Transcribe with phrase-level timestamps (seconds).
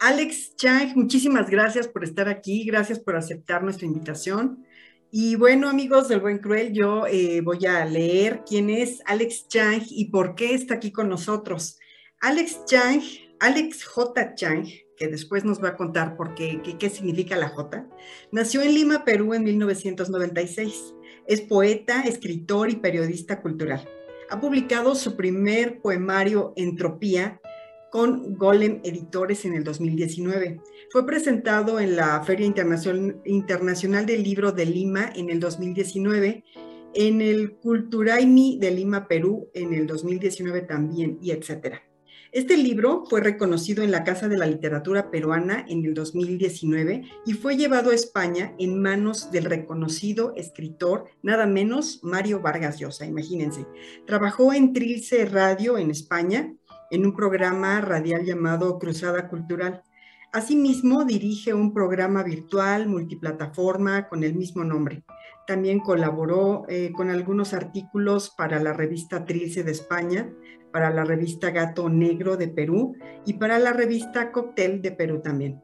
[0.00, 4.64] Alex Chang, muchísimas gracias por estar aquí, gracias por aceptar nuestra invitación.
[5.10, 9.82] Y bueno, amigos del Buen Cruel, yo eh, voy a leer quién es Alex Chang
[9.90, 11.78] y por qué está aquí con nosotros.
[12.22, 13.02] Alex Chang,
[13.40, 14.34] Alex J.
[14.36, 14.66] Chang,
[14.96, 17.86] que después nos va a contar por qué, qué, qué significa la J,
[18.32, 20.94] nació en Lima, Perú en 1996.
[21.26, 23.86] Es poeta, escritor y periodista cultural.
[24.30, 27.38] Ha publicado su primer poemario Entropía
[27.90, 30.60] con Golem Editores en el 2019.
[30.90, 32.46] Fue presentado en la Feria
[33.24, 36.44] Internacional del Libro de Lima en el 2019,
[36.94, 41.82] en el Culturaimi de Lima, Perú en el 2019 también, y etcétera.
[42.32, 47.32] Este libro fue reconocido en la Casa de la Literatura Peruana en el 2019 y
[47.32, 53.66] fue llevado a España en manos del reconocido escritor, nada menos Mario Vargas Llosa, imagínense.
[54.06, 56.54] Trabajó en Trilce Radio en España
[56.90, 59.82] en un programa radial llamado Cruzada Cultural.
[60.32, 65.04] Asimismo, dirige un programa virtual multiplataforma con el mismo nombre.
[65.46, 70.32] También colaboró eh, con algunos artículos para la revista Trilce de España,
[70.72, 72.94] para la revista Gato Negro de Perú
[73.26, 75.60] y para la revista Cocktail de Perú también.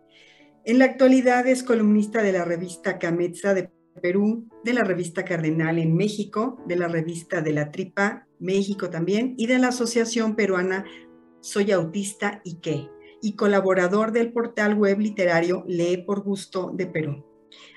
[0.65, 3.71] En la actualidad es columnista de la revista Cametza de
[4.03, 9.35] Perú, de la revista Cardenal en México, de la revista de la Tripa México también
[9.39, 10.85] y de la Asociación Peruana
[11.47, 12.91] soy autista y qué,
[13.23, 17.25] y colaborador del portal web literario Lee por Gusto de Perú.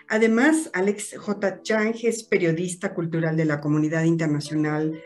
[0.07, 1.61] Además, Alex J.
[1.61, 4.99] Chang es periodista cultural de la comunidad internacional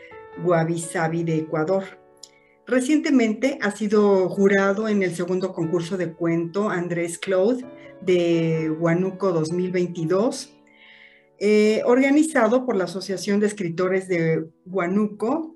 [0.78, 1.84] Sabi de Ecuador.
[2.66, 7.66] Recientemente ha sido jurado en el segundo concurso de cuento Andrés Claude
[8.00, 10.56] de Huánuco 2022,
[11.38, 15.53] eh, organizado por la Asociación de Escritores de Huánuco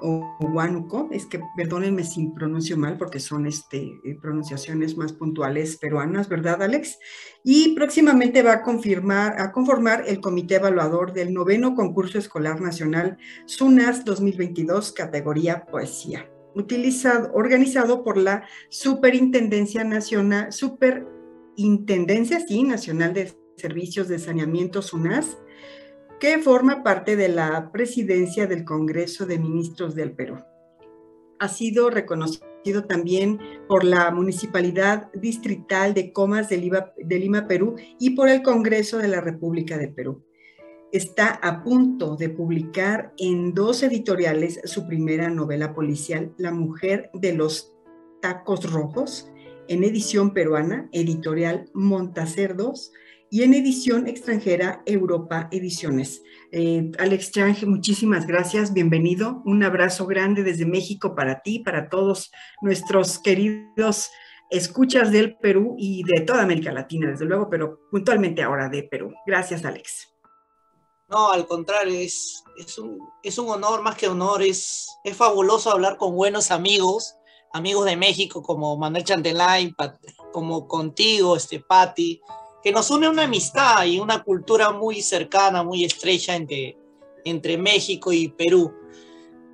[0.00, 5.76] o Huánuco, es que perdónenme si pronuncio mal porque son este, eh, pronunciaciones más puntuales
[5.76, 6.98] peruanas, ¿verdad, Alex?
[7.42, 13.18] Y próximamente va a, confirmar, a conformar el comité evaluador del noveno concurso escolar nacional
[13.46, 24.08] SUNAS 2022, categoría poesía, utilizado, organizado por la Superintendencia Nacional, Superintendencia, sí, Nacional de Servicios
[24.08, 25.38] de Saneamiento SUNAS,
[26.20, 30.38] que forma parte de la presidencia del Congreso de Ministros del Perú.
[31.38, 33.38] Ha sido reconocido también
[33.68, 39.20] por la Municipalidad Distrital de Comas de Lima, Perú y por el Congreso de la
[39.20, 40.24] República de Perú.
[40.92, 47.34] Está a punto de publicar en dos editoriales su primera novela policial, La mujer de
[47.34, 47.74] los
[48.22, 49.30] tacos rojos,
[49.68, 52.92] en edición peruana, editorial Montacerdos,
[53.30, 56.22] y en edición extranjera Europa Ediciones.
[56.52, 59.42] Eh, Alex Chang, muchísimas gracias, bienvenido.
[59.44, 62.30] Un abrazo grande desde México para ti, para todos
[62.62, 64.10] nuestros queridos
[64.50, 69.12] escuchas del Perú y de toda América Latina, desde luego, pero puntualmente ahora de Perú.
[69.26, 70.08] Gracias, Alex.
[71.08, 72.42] No, al contrario, es,
[72.78, 77.16] un, honor, más que honor, es, fabuloso hablar con buenos amigos,
[77.52, 79.74] amigos de México como Manuel Chantelain,
[80.32, 82.20] como contigo, este, Patti,
[82.66, 86.76] que nos une una amistad y una cultura muy cercana, muy estrecha entre,
[87.24, 88.74] entre México y Perú.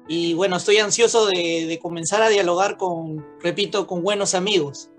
[0.09, 4.91] Y bueno, estoy ansioso de, comenzar a dialogar con, repito, con buenos amigos.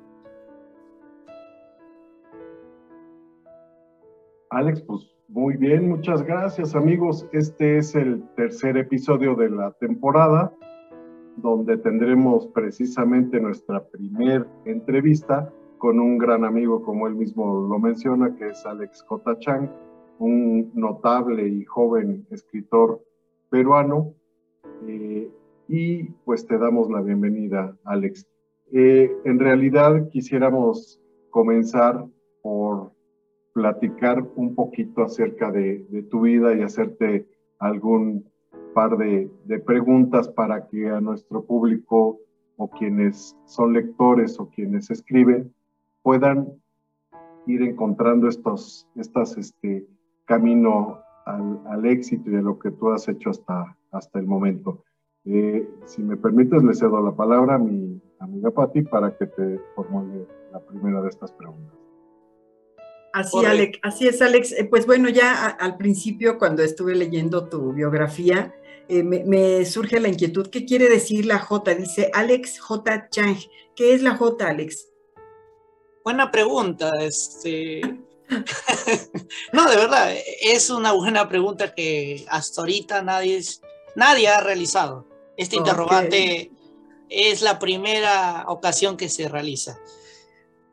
[4.51, 7.25] Alex, pues muy bien, muchas gracias amigos.
[7.31, 10.53] Este es el tercer episodio de la temporada,
[11.37, 15.51] donde tendremos precisamente nuestra primer entrevista
[15.83, 19.37] con un gran amigo, como él mismo lo menciona, que es Alex J.
[19.39, 19.69] Chang,
[20.17, 23.03] un notable y joven escritor
[23.49, 24.13] peruano.
[24.87, 25.29] Eh,
[25.67, 28.25] y pues te damos la bienvenida, Alex.
[28.71, 31.01] Eh, en realidad quisiéramos
[31.31, 32.05] comenzar
[32.41, 32.93] por
[33.51, 37.27] platicar un poquito acerca de, tu vida y hacerte
[37.59, 38.23] algún
[38.73, 42.21] par de, de, preguntas para que a nuestro público
[42.55, 45.51] o quienes son lectores o quienes escriben
[46.03, 46.61] puedan
[47.47, 49.87] ir encontrando estos, estas, este,
[50.25, 54.83] camino al, éxito y a lo que tú has hecho hasta, hasta el momento.
[55.25, 59.59] Eh, si me permites, le cedo la palabra a mi amiga Patti para que te
[59.75, 61.77] formule la primera de estas preguntas.
[63.13, 64.51] Así, Alex, así es, Alex.
[64.53, 68.55] Eh, pues bueno, ya al principio, cuando estuve leyendo tu biografía,
[68.89, 70.47] eh, me, me, surge la inquietud.
[70.47, 71.75] ¿Qué quiere decir la J?
[71.75, 73.09] Dice Alex J.
[73.09, 73.37] Chang.
[73.75, 74.92] ¿Qué es la J, Alex?
[76.03, 76.91] Buena pregunta.
[76.99, 77.81] Este...
[79.53, 83.41] no, de verdad, es una buena pregunta que hasta ahorita nadie,
[83.95, 85.07] nadie ha realizado.
[85.37, 86.51] Este interrogante
[87.09, 89.77] es la primera ocasión que se realiza.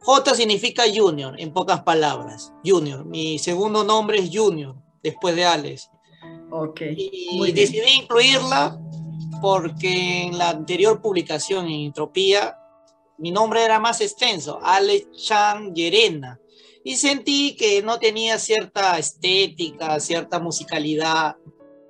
[0.01, 2.53] J significa Junior, en pocas palabras.
[2.65, 3.05] Junior.
[3.05, 5.91] Mi segundo nombre es Junior, después de Alex.
[6.51, 6.81] Ok.
[6.97, 8.81] Y decidí incluirla
[9.43, 12.60] porque en la anterior publicación en Entropía
[13.21, 16.41] mi nombre era más extenso, Alex Chan Yerena.
[16.83, 21.37] Y sentí que no tenía cierta estética, cierta musicalidad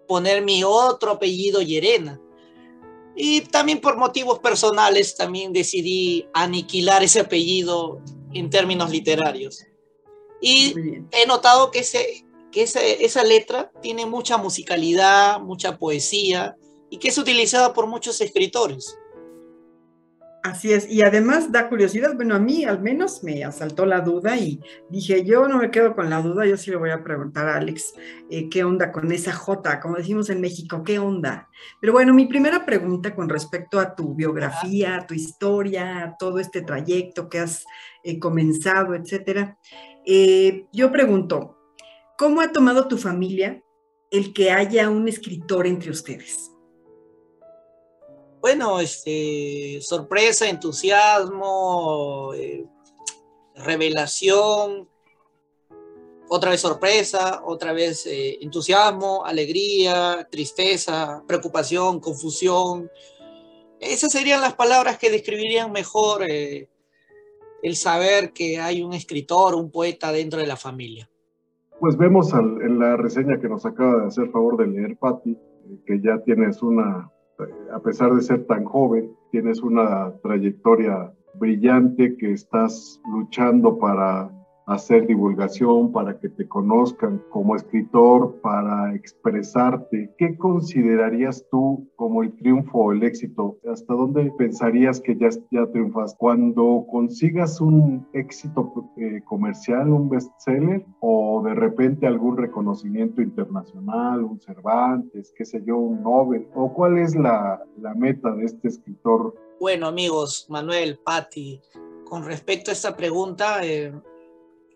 [0.08, 2.20] poner mi otro apellido Yerena.
[3.14, 8.00] Y también por motivos personales también decidí aniquilar ese apellido
[8.32, 9.64] en términos literarios.
[10.40, 10.74] Y
[11.12, 16.56] he notado que, ese, que esa letra tiene mucha musicalidad, mucha poesía
[16.90, 18.96] y que es utilizada por muchos escritores.
[20.42, 24.38] Así es, y además da curiosidad, bueno, a mí al menos me asaltó la duda
[24.38, 24.58] y
[24.88, 27.56] dije, yo no me quedo con la duda, yo sí le voy a preguntar a
[27.56, 27.92] Alex
[28.30, 31.50] eh, qué onda con esa J, como decimos en México, qué onda.
[31.78, 36.62] Pero bueno, mi primera pregunta con respecto a tu biografía, a tu historia, todo este
[36.62, 37.62] trayecto que has
[38.02, 39.58] eh, comenzado, etcétera,
[40.06, 41.58] eh, yo pregunto,
[42.16, 43.62] ¿cómo ha tomado tu familia
[44.10, 46.49] el que haya un escritor entre ustedes?
[48.40, 52.64] Bueno, este, sorpresa, entusiasmo, eh,
[53.54, 54.88] revelación,
[56.28, 62.88] otra vez sorpresa, otra vez eh, entusiasmo, alegría, tristeza, preocupación, confusión.
[63.80, 66.68] Esas serían las palabras que describirían mejor eh,
[67.62, 71.10] el saber que hay un escritor, un poeta dentro de la familia.
[71.78, 75.36] Pues vemos en la reseña que nos acaba de hacer favor de leer Patti,
[75.86, 77.10] que ya tienes una
[77.72, 84.30] a pesar de ser tan joven, tienes una trayectoria brillante que estás luchando para
[84.70, 90.14] hacer divulgación, para que te conozcan como escritor, para expresarte.
[90.16, 93.58] ¿Qué considerarías tú como el triunfo o el éxito?
[93.70, 96.14] ¿Hasta dónde pensarías que ya, ya triunfas?
[96.18, 104.40] Cuando consigas un éxito eh, comercial, un bestseller, o de repente algún reconocimiento internacional, un
[104.40, 109.34] Cervantes, qué sé yo, un Nobel, o cuál es la, la meta de este escritor?
[109.60, 111.60] Bueno, amigos, Manuel, Patti,
[112.04, 113.92] con respecto a esta pregunta, eh,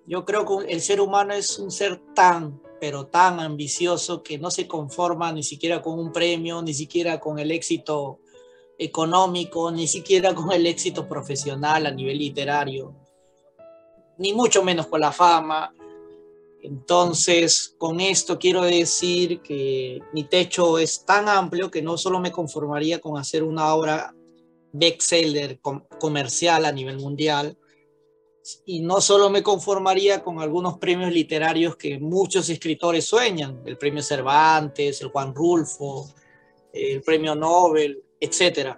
[0.06, 4.50] yo creo que el ser humano es un ser tan, pero tan ambicioso que no
[4.50, 8.20] se conforma ni siquiera con un premio, ni siquiera con el éxito
[8.78, 12.94] económico, ni siquiera con el éxito profesional a nivel literario,
[14.18, 15.72] ni mucho menos con la fama.
[16.62, 22.32] Entonces, con esto quiero decir que mi techo es tan amplio que no solo me
[22.32, 24.14] conformaría con hacer una obra
[24.72, 25.60] bestseller
[26.00, 27.56] comercial a nivel mundial,
[28.66, 34.02] y no solo me conformaría con algunos premios literarios que muchos escritores sueñan, el premio
[34.02, 36.08] Cervantes, el Juan Rulfo,
[36.72, 38.76] el premio Nobel, etc.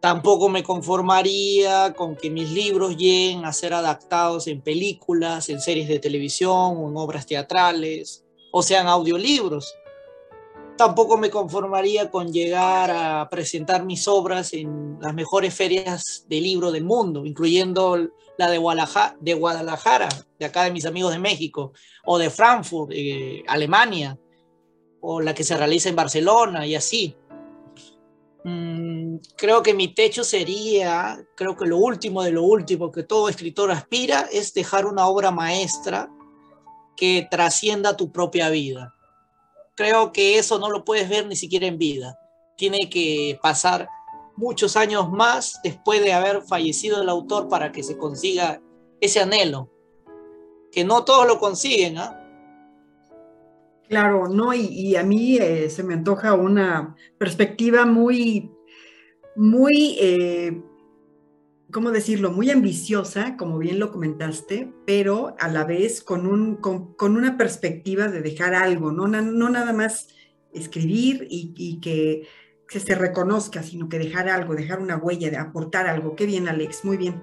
[0.00, 5.88] Tampoco me conformaría con que mis libros lleguen a ser adaptados en películas, en series
[5.88, 9.74] de televisión en obras teatrales, o sean audiolibros.
[10.76, 16.72] Tampoco me conformaría con llegar a presentar mis obras en las mejores ferias de libro
[16.72, 17.96] del mundo, incluyendo
[18.38, 20.08] la de Guadalajara, de Guadalajara,
[20.44, 21.72] acá de mis amigos de México,
[22.04, 24.18] o de Frankfurt, eh, Alemania,
[25.00, 27.16] o la que se realiza en Barcelona y así.
[28.44, 33.28] Mm, creo que mi techo sería, creo que lo último de lo último que todo
[33.28, 36.10] escritor aspira es dejar una obra maestra
[36.96, 38.94] que trascienda tu propia vida.
[39.74, 42.18] Creo que eso no lo puedes ver ni siquiera en vida.
[42.56, 43.88] Tiene que pasar
[44.36, 48.60] muchos años más después de haber fallecido el autor para que se consiga
[49.00, 49.70] ese anhelo,
[50.70, 51.98] que no todos lo consiguen.
[51.98, 52.18] ¿ah?
[53.88, 58.50] Claro, no, y, a mí eh, se me antoja una perspectiva muy,
[59.36, 60.62] muy, eh,
[61.70, 62.30] ¿cómo decirlo?
[62.30, 68.08] Muy ambiciosa, como bien lo comentaste, pero a la vez con, un, con, una perspectiva
[68.08, 70.08] de dejar algo, no nada más
[70.52, 72.28] escribir y que
[72.72, 76.16] que se reconozca, sino que dejar algo, dejar una huella, de aportar algo.
[76.16, 77.22] Qué bien, Alex, muy bien.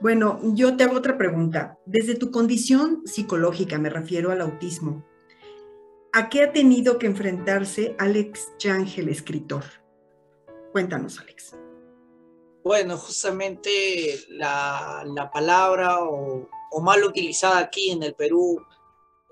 [0.00, 1.78] Bueno, yo te hago otra pregunta.
[1.86, 5.04] Desde tu condición psicológica, me refiero al autismo,
[6.12, 9.64] ¿a qué ha tenido que enfrentarse Alex Chang, el escritor?
[10.72, 11.56] Cuéntanos, Alex.
[12.62, 18.60] Bueno, justamente la, palabra o mal utilizada aquí en el Perú,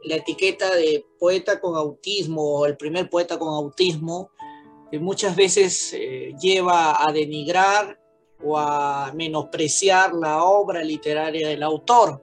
[0.04, 4.30] la etiqueta de poeta con autismo o el primer poeta con autismo,
[4.90, 7.98] que muchas veces eh, lleva a denigrar
[8.42, 12.22] o a menospreciar la obra literaria del autor.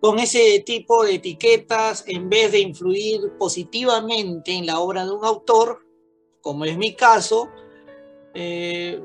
[0.00, 5.24] Con ese tipo de etiquetas, en vez de influir positivamente en la obra de un
[5.24, 5.80] autor,
[6.42, 7.48] como es mi caso,
[8.34, 9.00] eh,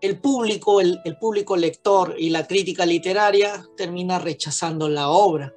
[0.00, 5.54] el público, el, público lector y la crítica literaria termina rechazando la obra,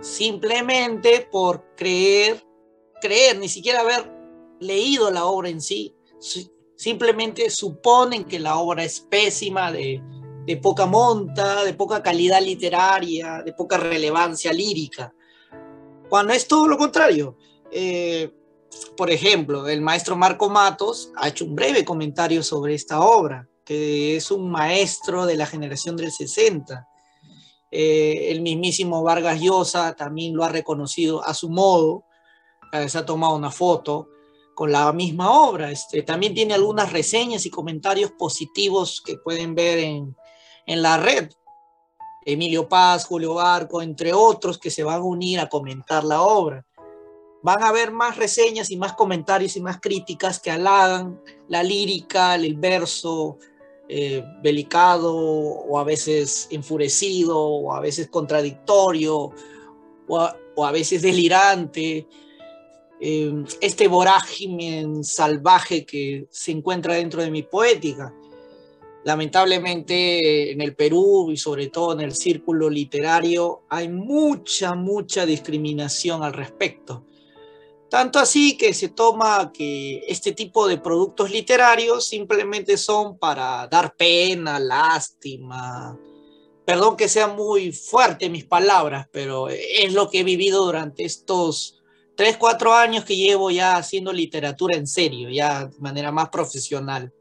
[0.00, 2.44] simplemente por creer,
[3.00, 4.17] creer, ni siquiera haber
[4.60, 5.94] leído la obra en sí,
[6.76, 10.02] simplemente suponen que la obra es pésima, de,
[10.62, 15.12] poca monta, de poca calidad literaria, de poca relevancia lírica,
[16.08, 17.36] cuando es todo lo contrario.
[17.70, 18.32] Eh,
[18.96, 24.16] por ejemplo, el maestro Marco Matos ha hecho un breve comentario sobre esta obra que
[24.16, 26.88] es un maestro de la generación del 60.
[27.70, 32.04] Eh, el mismísimo Vargas Llosa también lo ha reconocido a su modo,
[32.86, 34.08] se ha tomado una foto
[34.58, 35.70] con la misma obra.
[35.70, 40.16] Este, también tiene algunas reseñas y comentarios positivos que pueden ver en,
[40.66, 41.30] en la red.
[42.26, 46.66] Emilio Paz, Julio Barco, entre otros que se van a unir a comentar la obra.
[47.40, 52.34] Van a haber más reseñas y más comentarios y más críticas que halagan la lírica,
[52.34, 53.38] el verso,
[53.88, 59.30] eh, belicado o a veces enfurecido o a veces contradictorio
[60.08, 62.08] o a, veces delirante.
[63.00, 68.12] Eh, este vorágine salvaje que se encuentra dentro de mi poética.
[69.04, 76.22] Lamentablemente en el Perú y sobre todo en el círculo literario hay mucha, mucha discriminación
[76.24, 77.04] al respecto.
[77.88, 83.94] Tanto así que se toma que este tipo de productos literarios simplemente son para dar
[83.96, 85.98] pena, lástima.
[86.66, 91.77] Perdón que sea muy fuerte mis palabras, pero es lo que he vivido durante estos
[92.18, 97.12] tres, cuatro años que llevo ya haciendo literatura en serio, ya de manera más profesional.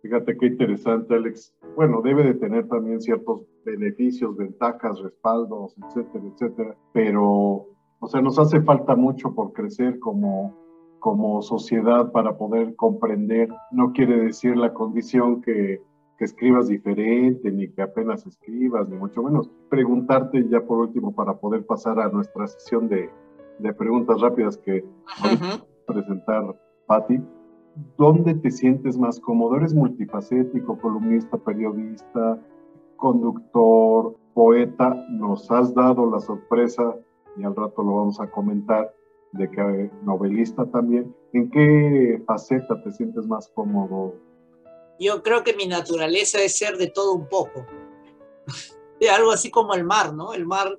[0.00, 1.54] Fíjate qué interesante, Alex.
[1.76, 7.68] Bueno, debe de tener también ciertos beneficios, ventajas, respaldos, etcétera, etcétera, pero
[8.00, 10.56] o sea, nos hace falta mucho por crecer como,
[10.98, 13.50] como sociedad para poder comprender.
[13.70, 15.82] No quiere decir la condición que,
[16.16, 19.50] que escribas diferente, ni que apenas escribas, ni mucho menos.
[19.68, 23.10] Preguntarte ya por último para poder pasar a nuestra sesión de,
[23.58, 24.84] de preguntas rápidas que
[25.24, 27.20] va a presentar Patti.
[27.98, 29.56] ¿Dónde te sientes más cómodo?
[29.56, 32.38] ¿Eres multifacético, columnista, periodista,
[32.96, 34.94] conductor, poeta?
[35.10, 36.96] Nos has dado la sorpresa
[37.36, 38.94] y al rato lo vamos a comentar,
[39.32, 41.14] de que novelista también.
[41.32, 44.14] ¿En qué faceta te sientes más cómodo?
[44.98, 47.66] Yo creo que mi naturaleza es ser de todo un poco.
[49.14, 50.32] Algo así como el mar, ¿no?
[50.32, 50.78] El mar,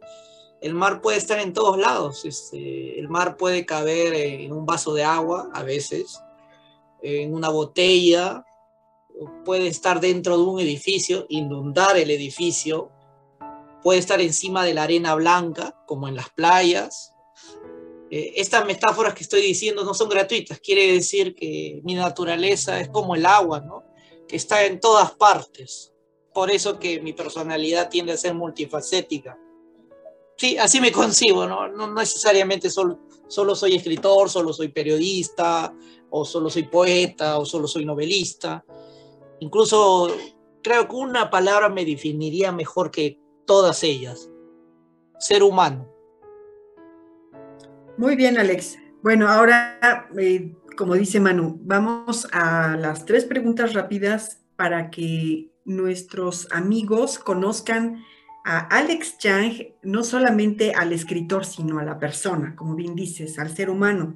[0.62, 2.26] el mar puede estar en todos lados.
[2.26, 6.20] Este, el mar puede caber en un vaso de agua a veces,
[7.02, 8.44] en una botella,
[9.46, 12.92] puede estar dentro de un edificio, inundar el edificio,
[13.84, 17.14] puede estar encima de la arena blanca, como en las playas.
[18.10, 22.90] Eh, estas metáforas que estoy diciendo no son gratuitas, quiere decir que mi naturaleza es
[22.90, 23.84] como el agua, ¿no?
[24.28, 25.94] que está en todas partes.
[26.34, 29.40] Por eso que mi personalidad tiende a ser multifacética.
[30.38, 31.68] Sí, así me concibo, ¿no?
[31.68, 35.74] No necesariamente solo, solo soy escritor, solo soy periodista,
[36.10, 38.64] o solo soy poeta, o solo soy novelista.
[39.40, 40.16] Incluso
[40.64, 44.30] creo que una palabra me definiría mejor que todas ellas.
[45.20, 45.88] Ser humano.
[47.98, 48.78] Muy bien, Alex.
[49.02, 56.48] Bueno, ahora, eh, como dice Manu, vamos a las tres preguntas rápidas para que nuestros
[56.52, 58.04] amigos conozcan
[58.50, 59.52] a Alex Chang,
[59.84, 64.16] no solamente al escritor, sino a la persona, como bien dices, al ser humano.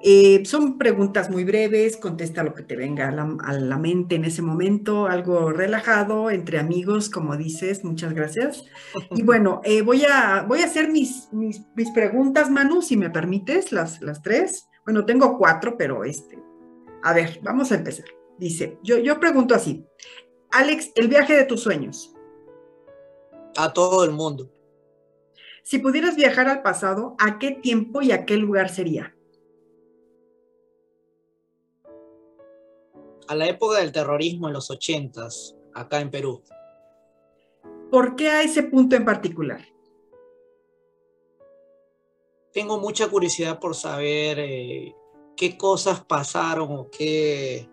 [0.00, 4.40] Eh, son preguntas muy breves, contesta lo que te venga a la, mente en ese
[4.40, 8.62] momento, algo relajado, entre amigos, como dices, muchas gracias.
[9.10, 13.72] Y bueno, eh, voy, a, voy a hacer mis, mis, preguntas, Manu, si me permites,
[13.72, 14.68] las, las tres.
[14.84, 16.38] Bueno, tengo cuatro, pero este,
[17.02, 18.06] a ver, vamos a empezar.
[18.38, 19.84] Dice, yo, yo pregunto así,
[20.52, 22.15] Alex, el viaje de tus sueños.
[23.56, 24.50] A todo el mundo.
[25.62, 29.16] Si pudieras viajar al pasado, ¿a qué tiempo y a qué lugar sería?
[33.28, 36.42] a la época del terrorismo en los ochentas, acá en Perú.
[37.90, 39.64] ¿Por qué a ese punto en particular?
[42.52, 44.94] Tengo mucha curiosidad por saber eh,
[45.36, 47.68] qué cosas pasaron o qué,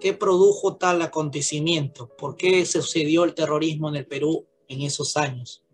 [0.00, 5.64] qué produjo tal acontecimiento, por qué sucedió el terrorismo en el Perú en esos años.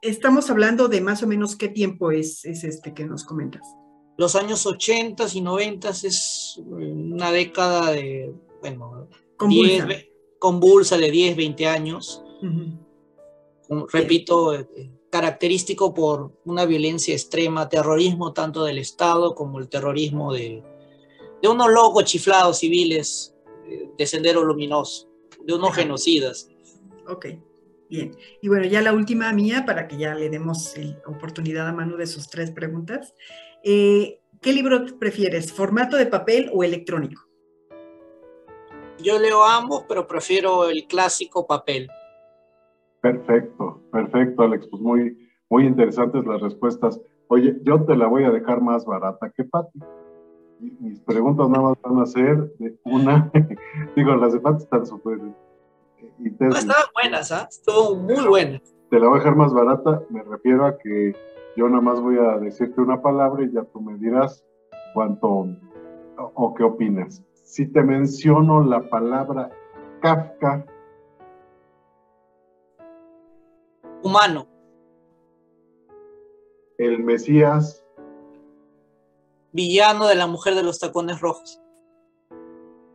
[0.00, 3.62] Estamos hablando de más o menos qué tiempo es, es este que nos comentas
[4.18, 9.08] los años 80 y 90 es una década de, bueno,
[10.38, 12.24] convulsa, de 10, 20 años.
[13.92, 20.64] Repito, eh, característico por una violencia extrema, terrorismo tanto del Estado como el terrorismo de,
[21.40, 23.36] de unos locos chiflados civiles
[23.96, 25.08] de Sendero Luminoso,
[25.44, 26.50] de unos genocidas.
[27.06, 27.26] Ok,
[27.88, 28.12] bien.
[28.40, 31.96] Y bueno, ya la última mía, para que ya le demos la oportunidad a Manu
[31.96, 33.14] de sus tres preguntas.
[33.64, 37.22] Eh, ¿Qué libro prefieres, formato de papel o electrónico?
[39.02, 41.88] Yo leo ambos, pero prefiero el clásico papel.
[43.00, 44.66] Perfecto, perfecto, Alex.
[44.68, 45.18] Pues muy,
[45.48, 47.00] muy interesantes las respuestas.
[47.28, 49.78] Oye, yo te la voy a dejar más barata que Pati.
[50.80, 53.30] Mis preguntas nada más van a ser de una.
[53.96, 55.18] Digo, las de Pati están súper.
[56.18, 57.46] No, estaban buenas, ¿ah?
[57.48, 58.62] Estuvo muy buenas.
[58.90, 61.14] Te la voy a dejar más barata, me refiero a que
[61.56, 64.44] yo nada más voy a decirte una palabra y ya tú me dirás
[64.94, 65.46] cuánto
[66.16, 67.22] o qué opinas.
[67.44, 69.50] Si te menciono la palabra
[70.00, 70.64] Kafka.
[74.02, 74.46] Humano
[76.78, 77.84] el Mesías.
[79.52, 81.60] Villano de la mujer de los tacones rojos.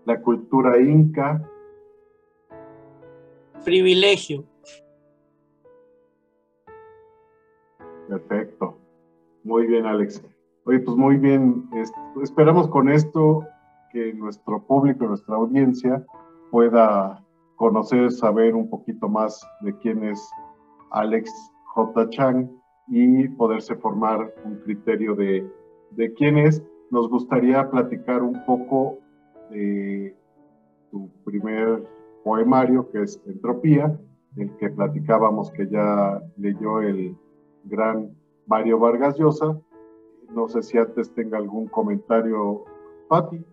[0.05, 1.49] La cultura inca.
[3.63, 4.43] Privilegio.
[8.07, 8.77] Perfecto.
[9.43, 10.23] Muy bien, Alex.
[10.65, 11.69] Oye, pues muy bien.
[12.21, 13.45] Esperamos con esto
[13.91, 16.05] que nuestro público, nuestra audiencia
[16.51, 17.23] pueda
[17.55, 20.19] conocer, saber un poquito más de quién es
[20.91, 21.31] Alex
[21.73, 22.09] J.
[22.09, 22.49] Chang
[22.87, 25.49] y poderse formar un criterio de,
[25.91, 26.63] de quién es.
[26.91, 28.99] Nos gustaría platicar un poco
[29.49, 30.15] de
[30.91, 31.83] tu primer
[32.23, 33.99] poemario, que es Entropía,
[34.37, 37.15] el que platicábamos que ya leyó el
[37.65, 38.15] gran
[38.47, 39.59] Mario Vargas Llosa.
[40.33, 42.65] No sé si antes tenga algún comentario,
[43.07, 43.45] Patti.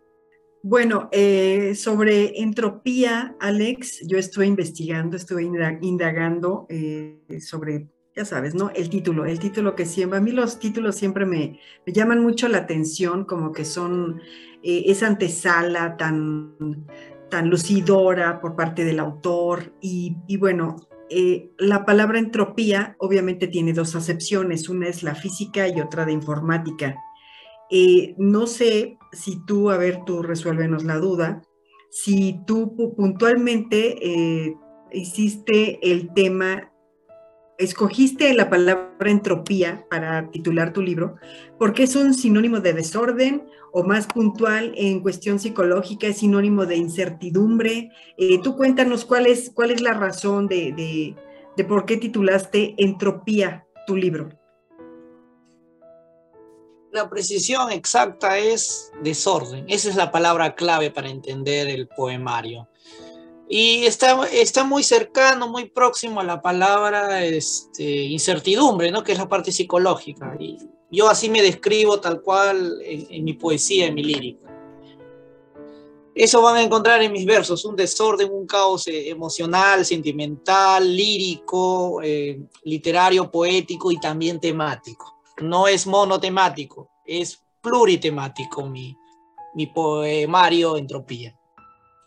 [0.63, 5.43] Bueno, eh, sobre entropía, Alex, yo estuve investigando, estuve
[5.81, 8.71] indagando eh, sobre ya sabes, ¿no?
[8.71, 12.59] El título, el título que siempre, a mí los títulos siempre me, llaman mucho la
[12.59, 14.21] atención, como que son
[14.63, 16.57] eh, esa antesala tan,
[17.31, 19.75] tan lucidora por parte del autor.
[19.81, 20.77] Y, bueno,
[21.09, 26.13] eh, la palabra entropía obviamente tiene dos acepciones, una es la física y otra de
[26.13, 26.97] informática.
[27.71, 31.43] Eh, no sé si tú, a ver, tú resuélvenos la duda,
[31.91, 34.57] si tú puntualmente
[34.93, 36.70] hiciste el tema
[37.61, 41.17] escogiste la palabra entropía para titular tu libro
[41.59, 46.77] porque es un sinónimo de desorden o más puntual en cuestión psicológica es sinónimo de
[46.77, 47.91] incertidumbre.
[48.17, 50.73] Eh, tú cuéntanos cuál es, cuál es la razón de,
[51.57, 54.31] de por qué titulaste Entropía tu libro.
[56.91, 59.67] La precisión exacta es desorden.
[59.69, 62.70] Esa es la palabra clave para entender el poemario.
[63.53, 69.03] Y está, está muy cercano, muy próximo a la palabra este, incertidumbre, ¿no?
[69.03, 70.37] que es la parte psicológica.
[70.39, 70.57] Y
[70.89, 74.47] yo así me describo tal cual en, mi poesía, en mi lírica.
[76.15, 82.01] Eso van a encontrar en mis versos, un desorden, un caos eh, emocional, sentimental, lírico,
[82.05, 85.23] eh, literario, poético y también temático.
[85.39, 88.97] No es monotemático, es pluritemático mi,
[89.55, 91.37] mi poemario Entropía.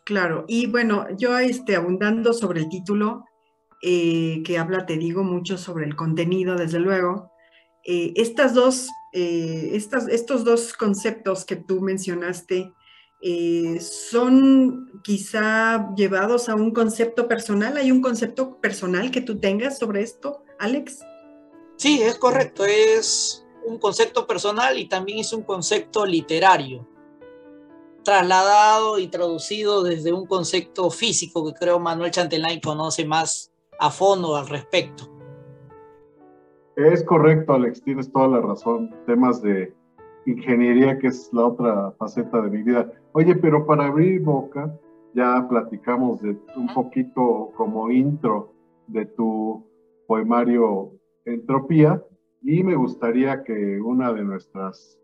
[0.05, 3.23] Claro, y bueno, yo este, abundando sobre el título,
[3.81, 7.31] eh, que habla, te digo, mucho sobre el contenido, desde luego,
[7.85, 12.73] eh, estas dos, eh, estas, estos dos conceptos que tú mencionaste
[13.79, 17.77] son quizá llevados a un concepto personal.
[17.77, 20.99] ¿Hay un concepto personal que tú tengas sobre esto, Alex?
[21.77, 26.85] Sí, es correcto, es un concepto personal y también es un concepto literario
[28.03, 34.35] trasladado y traducido desde un concepto físico que creo Manuel Chantelain conoce más a fondo
[34.35, 35.09] al respecto.
[36.75, 38.93] Es correcto, Alex, tienes toda la razón.
[39.05, 39.73] Temas de
[40.25, 42.91] ingeniería, que es la otra faceta de mi vida.
[43.11, 44.73] Oye, pero para abrir boca,
[45.13, 48.53] ya platicamos de un poquito como intro
[48.87, 49.63] de tu
[50.07, 50.91] poemario
[51.25, 52.03] Entropía,
[52.41, 54.99] y me gustaría que una de nuestras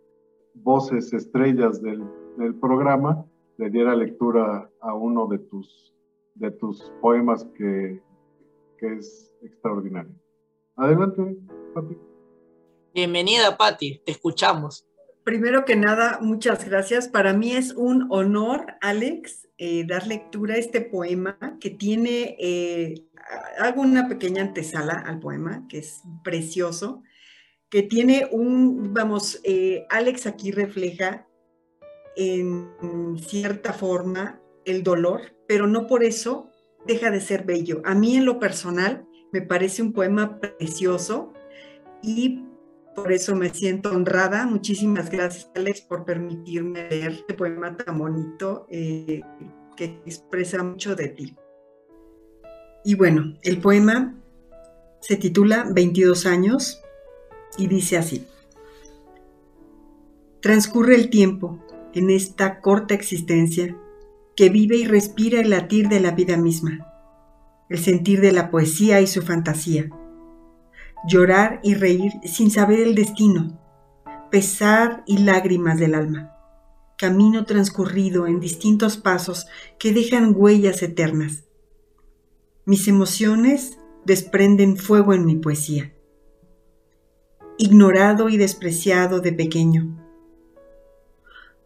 [0.54, 2.04] voces estrellas del
[2.40, 3.26] del programa
[3.58, 5.94] le diera lectura a uno de tus,
[6.36, 8.02] de tus poemas que,
[8.78, 10.14] que es extraordinario.
[10.78, 11.36] Adelante,
[11.74, 11.98] Pati.
[12.94, 14.88] Bienvenida, Pati, te escuchamos.
[15.26, 17.10] Primero que nada, muchas gracias.
[17.10, 23.06] Para mí es un honor, Alex, eh, dar lectura a este poema que tiene, eh,
[23.60, 27.04] hago una pequeña antesala al poema, que es precioso,
[27.70, 31.28] que tiene un, vamos, eh, Alex aquí refleja
[32.20, 36.50] en cierta forma el dolor, pero no por eso
[36.86, 37.82] deja de ser bello.
[37.86, 41.34] A mí en lo personal me parece un poema precioso
[42.04, 42.44] y
[42.96, 44.46] por eso me siento honrada.
[44.46, 48.68] Muchísimas gracias Alex por permitirme leer este poema tan bonito.
[48.70, 49.22] Eh,
[49.80, 51.38] que expresa mucho de ti.
[52.84, 54.14] Y bueno, el poema
[55.00, 56.82] se titula 22 años
[57.58, 58.28] y dice así.
[60.42, 63.76] Transcurre el tiempo en esta corta existencia
[64.36, 66.88] que vive y respira el latir de la vida misma,
[67.70, 69.90] el sentir de la poesía y su fantasía,
[71.08, 73.60] llorar y reír sin saber el destino,
[74.32, 76.34] pesar y lágrimas del alma,
[76.98, 79.48] camino transcurrido en distintos pasos
[79.78, 81.46] que dejan huellas eternas.
[82.66, 85.94] Mis emociones desprenden fuego en mi poesía.
[87.58, 89.99] Ignorado y despreciado de pequeño.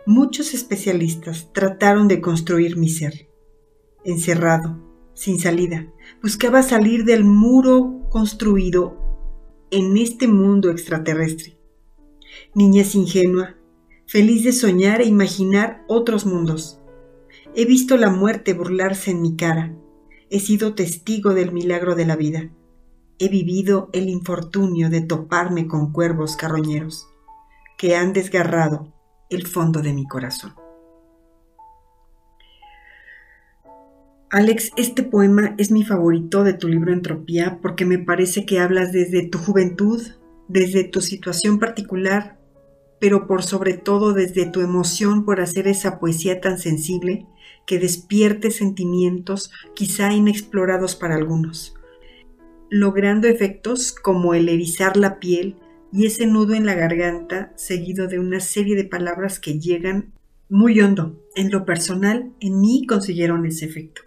[0.06, 3.30] Muchos especialistas trataron de construir mi ser.
[4.04, 4.78] Encerrado,
[5.14, 5.88] sin salida,
[6.22, 8.98] buscaba salir del muro construido
[9.72, 11.58] en este mundo extraterrestre
[12.54, 13.56] niñez ingenua,
[14.06, 16.80] feliz de soñar e imaginar otros mundos.
[17.56, 19.76] He visto la muerte burlarse en mi cara,
[20.30, 22.50] he sido testigo del milagro de la vida,
[23.20, 27.08] he vivido el infortunio de toparme con cuervos carroñeros,
[27.78, 28.93] que han desgarrado
[29.36, 30.54] el fondo de mi corazón.
[34.30, 38.92] Alex, este poema es mi favorito de tu libro Entropía porque me parece que hablas
[38.92, 40.02] desde tu juventud,
[40.48, 42.40] desde tu situación particular,
[43.00, 47.28] pero por sobre todo desde tu emoción por hacer esa poesía tan sensible
[47.68, 51.76] que despierte sentimientos quizá inexplorados para algunos,
[52.72, 55.58] logrando efectos como el erizar la piel
[55.94, 60.14] y ese nudo en la garganta seguido de una serie de palabras que llegan
[60.50, 61.22] muy hondo.
[61.36, 64.02] En lo personal, en mí consiguieron ese efecto.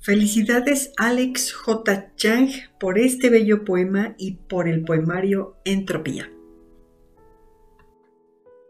[0.00, 2.14] Felicidades Alex J.
[2.14, 6.30] Chang por este bello poema y por el poemario Entropía.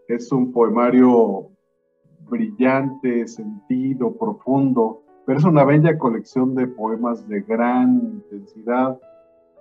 [0.09, 1.51] Es un poemario
[2.21, 8.99] brillante, sentido, profundo, pero es una bella colección de poemas de gran intensidad,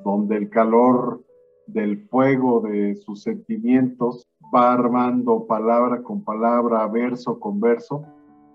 [0.05, 1.24] donde el calor
[1.67, 8.03] del fuego de sus sentimientos va armando palabra con palabra, verso con verso,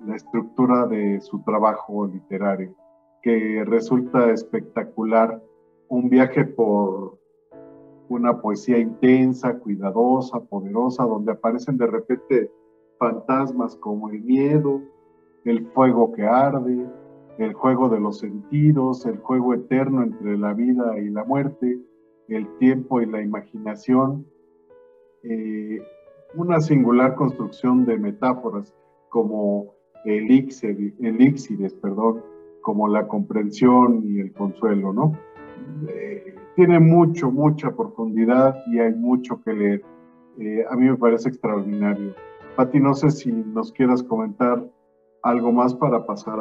[0.07, 2.75] la estructura de su trabajo literario
[3.23, 5.43] que resulta espectacular,
[5.89, 7.19] un viaje por
[8.09, 12.51] una poesía intensa, cuidadosa, poderosa, donde aparecen de repente
[12.99, 14.81] fantasmas como el miedo,
[15.45, 16.87] el fuego que arde,
[17.39, 21.79] el juego de los sentidos, el juego eterno entre la vida y la muerte,
[22.31, 24.27] el tiempo y la imaginación,
[25.23, 25.83] eh,
[26.35, 28.75] una singular construcción de metáforas
[29.09, 32.23] como elixires, perdón,
[32.63, 35.19] como la comprensión y el consuelo, ¿no?
[35.89, 39.85] Eh, tiene mucho, mucha profundidad y hay mucho que leer.
[40.39, 42.15] Eh, a mí me parece extraordinario.
[42.57, 44.65] Pati, no sé si nos quieras comentar
[45.23, 46.39] algo más para pasar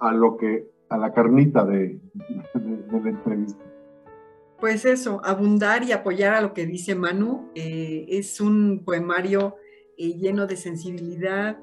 [0.00, 2.00] a, lo que, a la carnita de,
[2.54, 3.69] la entrevista.
[4.60, 7.50] Pues eso, abundar y apoyar a lo que dice Manu.
[7.54, 9.56] Eh, es un poemario
[9.96, 11.58] lleno de sensibilidad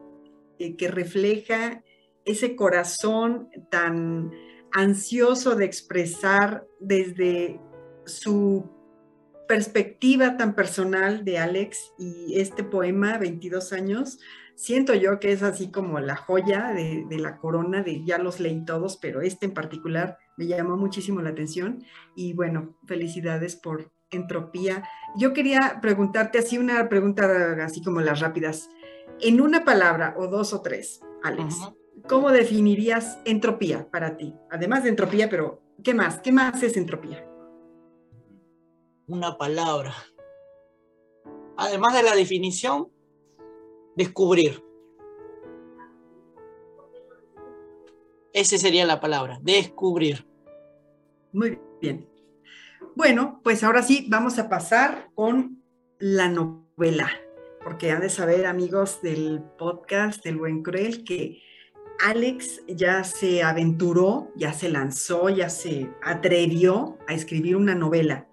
[0.58, 1.84] que refleja
[2.26, 4.32] ese corazón tan
[4.72, 7.60] ansioso de expresar desde
[8.06, 8.70] su
[9.48, 14.20] perspectiva tan personal de Alex y este poema, 22 años,
[14.56, 18.66] siento yo que es así como la joya de, la corona, de ya los leí
[18.66, 21.84] todos, pero este en particular me llamó muchísimo la atención
[22.16, 24.88] y bueno, felicidades por entropía.
[25.18, 28.70] Yo quería preguntarte así una pregunta así como las rápidas.
[29.20, 31.58] En una palabra o dos o tres, Alex,
[32.06, 34.34] ¿Cómo definirías entropía para ti?
[34.50, 36.20] Además de entropía, pero ¿qué más?
[36.20, 37.28] ¿Qué más es entropía?
[39.08, 39.94] Una palabra.
[41.58, 42.90] Además de la definición,
[43.96, 44.64] descubrir.
[48.32, 50.27] Esa sería la palabra, descubrir.
[51.34, 52.08] Muy bien.
[52.96, 55.62] Bueno, pues ahora sí, vamos a pasar con
[56.00, 57.10] la novela,
[57.64, 61.42] porque han de saber, amigos del podcast del Buen Cruel, que
[62.04, 68.28] Alex ya se aventuró, ya se lanzó, ya se atrevió a escribir una novela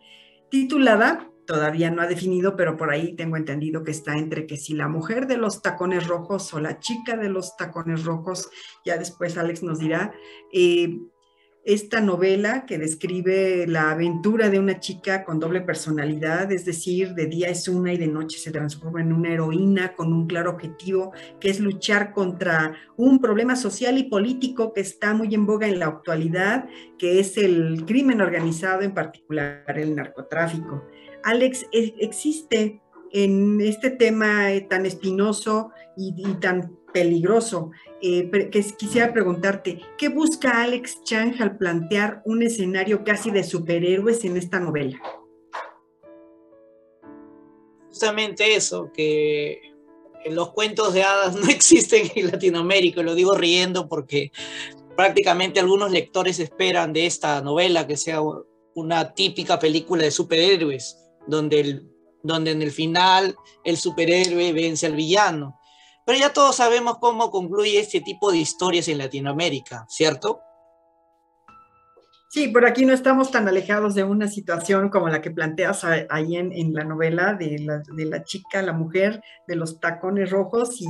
[0.50, 4.74] titulada, todavía no ha definido, pero por ahí tengo entendido que está entre que si
[4.74, 8.50] la mujer de los tacones rojos o la chica de los tacones rojos,
[8.84, 10.14] ya después Alex nos dirá,
[10.52, 10.98] eh,
[11.64, 17.26] esta novela que describe la aventura de una chica con doble personalidad, es decir, de
[17.26, 21.12] día es una y de noche se transforma en una heroína con un claro objetivo,
[21.40, 25.78] que es luchar contra un problema social y político que está muy en boga en
[25.78, 26.66] la actualidad,
[26.98, 30.84] que es el crimen organizado, en particular el narcotráfico.
[31.22, 32.82] Alex, ¿e-, ¿existe
[33.14, 37.70] en este tema eh, tan espinoso y, tan peligroso.
[38.02, 38.28] Eh,
[38.76, 44.58] quisiera preguntarte, ¿qué busca Alex Chang al plantear un escenario casi de superhéroes en esta
[44.58, 45.00] novela?
[47.88, 49.60] Justamente eso, que
[50.28, 54.32] los cuentos de hadas no existen en Latinoamérica, lo digo riendo porque
[54.96, 58.20] prácticamente algunos lectores esperan de esta novela que sea
[58.74, 60.98] una típica película de superhéroes,
[61.28, 61.93] donde, el,
[62.24, 65.60] donde en el final el superhéroe vence al villano.
[66.04, 70.40] Pero ya todos sabemos cómo concluye este tipo de historias en Latinoamérica, ¿cierto?
[72.28, 76.36] Sí, por aquí no estamos tan alejados de una situación como la que planteas ahí
[76.36, 77.64] en, la novela de
[77.96, 80.86] la, chica, la mujer, de los tacones rojos y,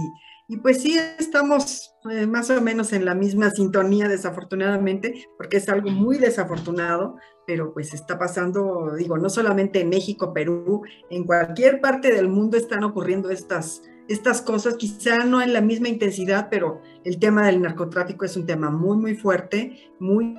[0.48, 5.68] y pues sí, estamos eh, más o menos en la misma sintonía, desafortunadamente, porque es
[5.68, 7.16] algo muy desafortunado,
[7.46, 12.56] pero pues está pasando, digo, no solamente en México, Perú, en cualquier parte del mundo
[12.56, 17.62] están ocurriendo estas, estas cosas, quizá no en la misma intensidad, pero el tema del
[17.62, 20.36] narcotráfico es un tema muy, muy fuerte, muy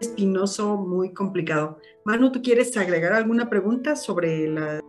[0.00, 1.78] espinoso, muy complicado.
[2.04, 4.80] Manu, ¿tú quieres agregar alguna pregunta sobre la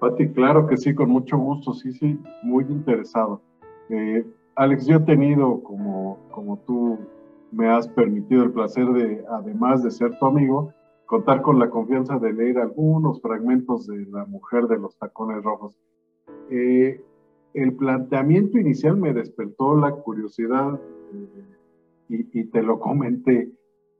[0.00, 3.42] Pati, claro que sí, con mucho gusto, sí, sí, muy interesado.
[3.90, 4.24] Eh,
[4.56, 6.98] Alex, yo he tenido, como, como tú
[7.52, 10.72] me has permitido el placer de, además de ser tu amigo,
[11.06, 15.76] contar con la confianza de leer algunos fragmentos de La mujer de los tacones rojos.
[16.50, 17.00] Eh,
[17.54, 20.80] el planteamiento inicial me despertó la curiosidad
[21.12, 21.44] eh,
[22.08, 23.50] y, y te lo comenté.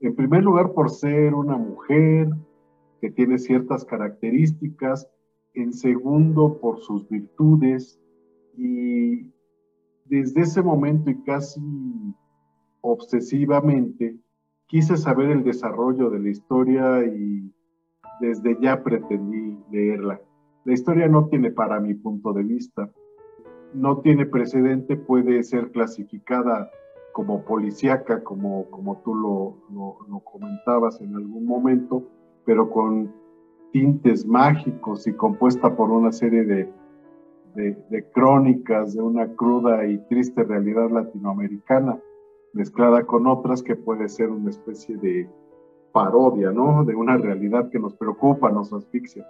[0.00, 2.30] En primer lugar, por ser una mujer
[3.00, 5.08] que tiene ciertas características,
[5.54, 7.98] en segundo por sus virtudes
[8.56, 9.26] y
[10.04, 11.60] desde ese momento y casi
[12.80, 14.16] obsesivamente
[14.66, 17.52] quise saber el desarrollo de la historia y
[18.20, 20.20] desde ya pretendí leerla.
[20.64, 22.90] La historia no tiene para mi punto de vista,
[23.72, 26.70] no tiene precedente, puede ser clasificada
[27.12, 29.56] como policíaca, como, como tú lo,
[30.08, 32.04] lo comentabas en algún momento,
[32.44, 33.12] pero con
[33.72, 36.72] tintes mágicos y compuesta por una serie de,
[37.54, 41.98] de, crónicas de una cruda y triste realidad latinoamericana,
[42.52, 45.28] mezclada con otras que puede ser una especie de
[45.92, 46.84] parodia, ¿no?
[46.84, 49.26] De una realidad que nos preocupa, nos asfixia,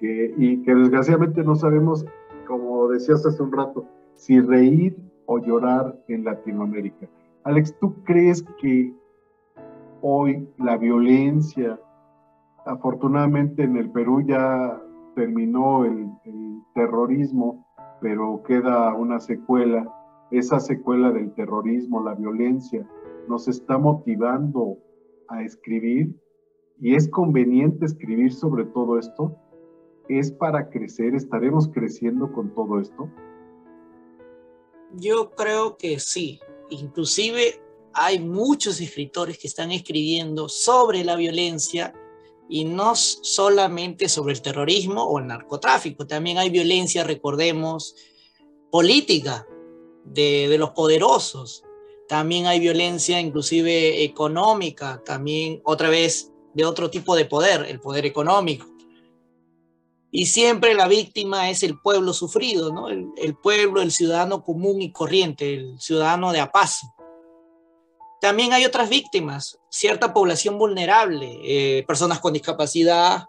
[0.00, 2.06] y que desgraciadamente no sabemos,
[2.46, 7.08] como decías hace un rato, si reír o llorar en Latinoamérica.
[7.44, 8.94] Alex, ¿tú crees que
[10.00, 11.78] hoy la violencia,
[12.66, 14.80] afortunadamente en el Perú ya
[15.14, 16.08] terminó el,
[16.74, 17.66] terrorismo,
[18.00, 19.92] pero queda una secuela.
[20.30, 22.86] Esa secuela del terrorismo, la violencia,
[23.28, 24.78] nos está motivando
[25.28, 26.14] a escribir
[26.80, 29.34] y es conveniente escribir sobre todo esto.
[30.08, 31.14] ¿Es para crecer?
[31.14, 33.10] ¿Estaremos creciendo con todo esto?
[34.94, 36.40] Yo creo que sí.
[36.70, 37.62] Inclusive
[37.92, 41.94] hay muchos escritores que están escribiendo sobre la violencia
[42.48, 47.94] y no solamente sobre el terrorismo o el narcotráfico, también hay violencia, recordemos,
[48.70, 49.46] política
[50.12, 51.64] de, los poderosos,
[52.08, 58.06] también hay violencia inclusive económica, también otra vez de otro tipo de poder, el poder
[58.06, 58.66] económico.
[60.10, 62.88] Y siempre la víctima es el pueblo sufrido, ¿no?
[62.88, 66.48] El, pueblo, el ciudadano común y corriente, el ciudadano de a.
[68.20, 73.26] También hay otras víctimas, cierta población vulnerable, eh, personas con discapacidad,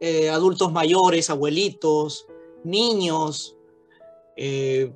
[0.00, 2.26] eh, adultos mayores, abuelitos,
[2.64, 3.56] niños,
[4.36, 4.92] eh,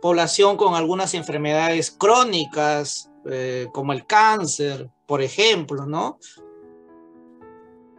[0.00, 3.10] población con algunas enfermedades crónicas,
[3.72, 6.18] como el cáncer, por ejemplo, ¿no?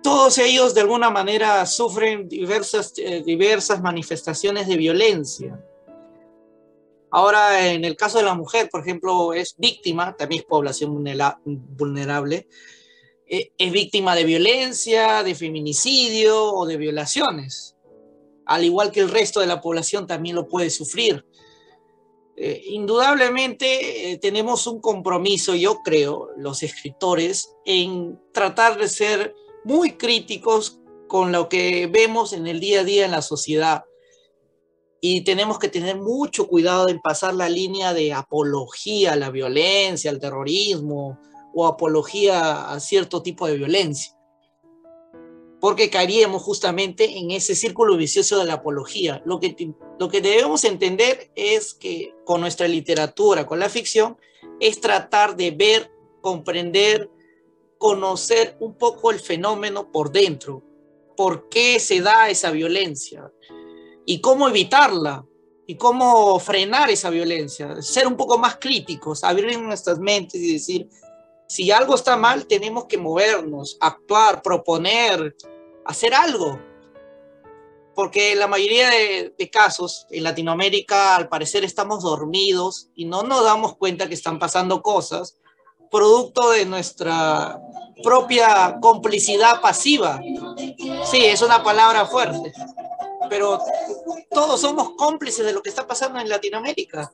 [0.02, 5.64] Todos ellos de alguna manera sufren diversas, diversas manifestaciones de violencia
[7.14, 11.04] Ahora, en el caso de la mujer, por ejemplo, es víctima, también es población
[11.44, 12.48] vulnerable,
[13.28, 17.76] eh, es víctima de violencia, de feminicidio o de violaciones.
[18.46, 21.26] Al igual que el resto de la población también lo puede sufrir.
[22.44, 29.92] Eh, indudablemente eh, tenemos un compromiso, yo creo, los escritores, en tratar de ser muy
[29.92, 33.84] críticos con lo que vemos en el día a día en la sociedad
[35.00, 40.10] y tenemos que tener mucho cuidado en pasar la línea de apología a la violencia,
[40.10, 41.20] al terrorismo
[41.54, 44.18] o apología a cierto tipo de violencia.
[45.62, 49.22] Porque caeríamos justamente en ese círculo vicioso de la apología.
[49.26, 49.56] Lo que,
[50.00, 54.18] lo que debemos entender es que con nuestra literatura, con la ficción,
[54.60, 57.10] es tratar de ver, comprender,
[57.78, 60.64] conocer un poco el fenómeno por dentro,
[61.16, 63.32] por qué se da esa violencia
[64.06, 65.26] y cómo evitarla
[65.68, 70.90] y cómo frenar esa violencia, ser un poco más críticos, abrir nuestras mentes y decir,
[71.48, 75.36] si algo está mal, tenemos que movernos, actuar, proponer,
[75.86, 76.60] hacer algo.
[77.94, 83.44] Porque la mayoría de, de, casos en Latinoamérica al parecer estamos dormidos y no nos
[83.44, 85.38] damos cuenta que están pasando cosas
[85.92, 87.62] producto de nuestra
[88.02, 90.20] propia complicidad pasiva.
[91.06, 92.54] Sí, es una palabra fuerte,
[93.30, 93.60] pero
[94.32, 97.14] todos somos cómplices de lo que está pasando en Latinoamérica.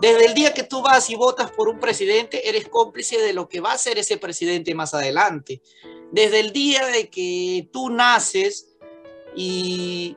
[0.00, 3.48] Desde el día que tú vas y votas por un presidente, eres cómplice de lo
[3.48, 5.60] que va a ser ese presidente más adelante.
[6.12, 8.68] Desde el día de que tú naces
[9.34, 10.16] y,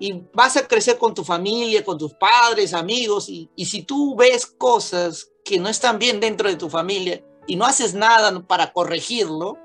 [0.00, 4.16] y vas a crecer con tu familia, con tus padres, amigos, y, y si tú
[4.16, 8.72] ves cosas que no están bien dentro de tu familia y no haces nada para
[8.72, 9.58] corregirlo,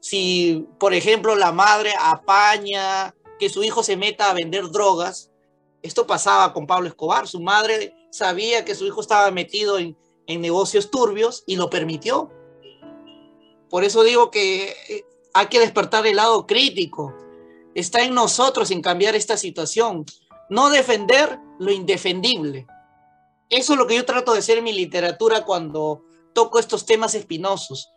[0.00, 5.30] si, por ejemplo, la madre apaña que su hijo se meta a vender drogas,
[5.82, 10.40] esto pasaba con Pablo Escobar, su madre sabía que su hijo estaba metido en, en
[10.40, 12.30] negocios turbios y lo permitió.
[13.74, 17.12] Por eso digo que eh, hay que despertar el lado crítico.
[17.74, 20.04] Está en nosotros en cambiar esta situación.
[20.48, 22.68] No defender lo indefendible.
[23.50, 27.16] Eso es lo que yo trato de hacer en mi literatura cuando toco estos temas
[27.16, 27.88] espinosos.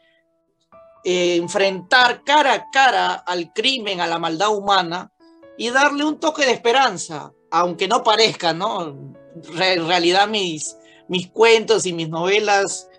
[1.03, 5.11] Eh, enfrentar cara a cara al crimen, a la maldad humana
[5.59, 9.13] y darle un toque de esperanza, aunque no parezca, ¿no?
[9.59, 10.75] en realidad mis,
[11.07, 12.89] mis cuentos y mis novelas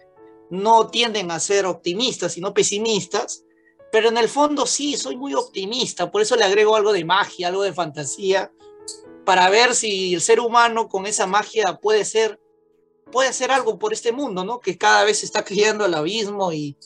[0.50, 3.44] no tienden a ser optimistas, sino pesimistas,
[3.90, 7.48] pero en el fondo sí, soy muy optimista, por eso le agrego algo de magia,
[7.48, 8.52] algo de fantasía,
[9.24, 12.40] para ver si el ser humano con esa magia puede ser,
[13.12, 14.61] puede hacer algo por este mundo, ¿no?
[14.61, 16.76] Que cada vez se está cayendo al abismo y,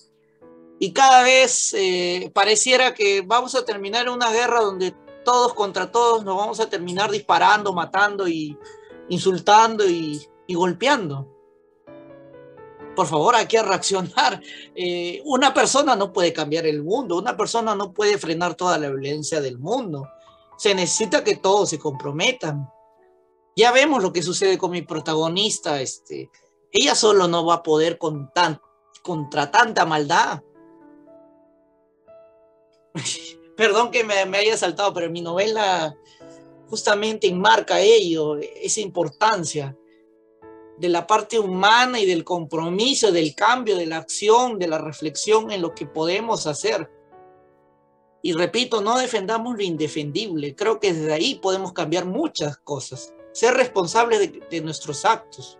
[0.79, 4.93] y cada vez eh, pareciera que vamos a terminar una guerra donde
[5.25, 8.59] todos contra todos nos vamos a terminar disparando, matando y
[9.09, 11.32] insultando y, y golpeando.
[12.95, 14.41] Por favor, hay que reaccionar.
[14.75, 18.89] Eh, una persona no puede cambiar el mundo, una persona no puede frenar toda la
[18.89, 20.09] violencia del mundo
[20.63, 22.71] se necesita que todos se comprometan.
[23.57, 26.31] Ya vemos lo que sucede con mi protagonista, este,
[26.71, 28.61] ella solo no va a poder con tan,
[29.03, 30.41] contra tanta maldad.
[33.57, 35.97] Perdón que me, me, haya saltado, pero mi novela
[36.69, 39.77] justamente enmarca ello, esa importancia
[40.83, 45.51] de la parte humana y del compromiso, del cambio, de la acción, de la reflexión
[45.51, 46.91] en lo que podemos hacer
[48.25, 50.55] y repito, no defendamos lo indefendible.
[50.55, 53.13] Creo que desde ahí podemos cambiar muchas cosas.
[53.33, 55.59] Ser responsables de, nuestros actos.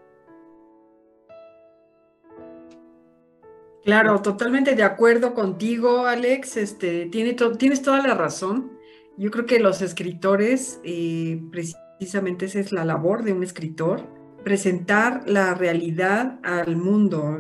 [3.83, 6.57] Claro, totalmente de acuerdo contigo, Alex.
[6.57, 8.79] Este, tiene to tienes toda la razón.
[9.19, 14.07] Yo creo que los escritores, eh, precisamente esa es la labor de un escritor,
[14.43, 17.39] presentar la realidad al mundo,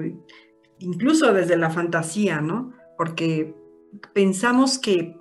[0.78, 2.72] incluso desde la fantasía, ¿no?
[2.96, 3.54] Porque
[4.14, 5.16] pensamos que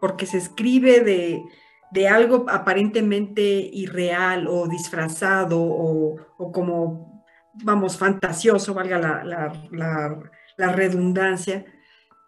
[0.00, 7.24] porque se escribe de, algo aparentemente irreal o disfrazado o, como,
[7.64, 11.64] vamos, fantasioso, valga la, redundancia,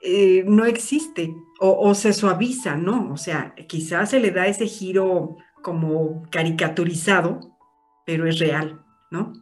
[0.00, 3.12] eh, no existe o, o, se suaviza, ¿no?
[3.12, 7.58] O sea, quizás se le da ese giro como caricaturizado,
[8.06, 9.32] pero es real, ¿no?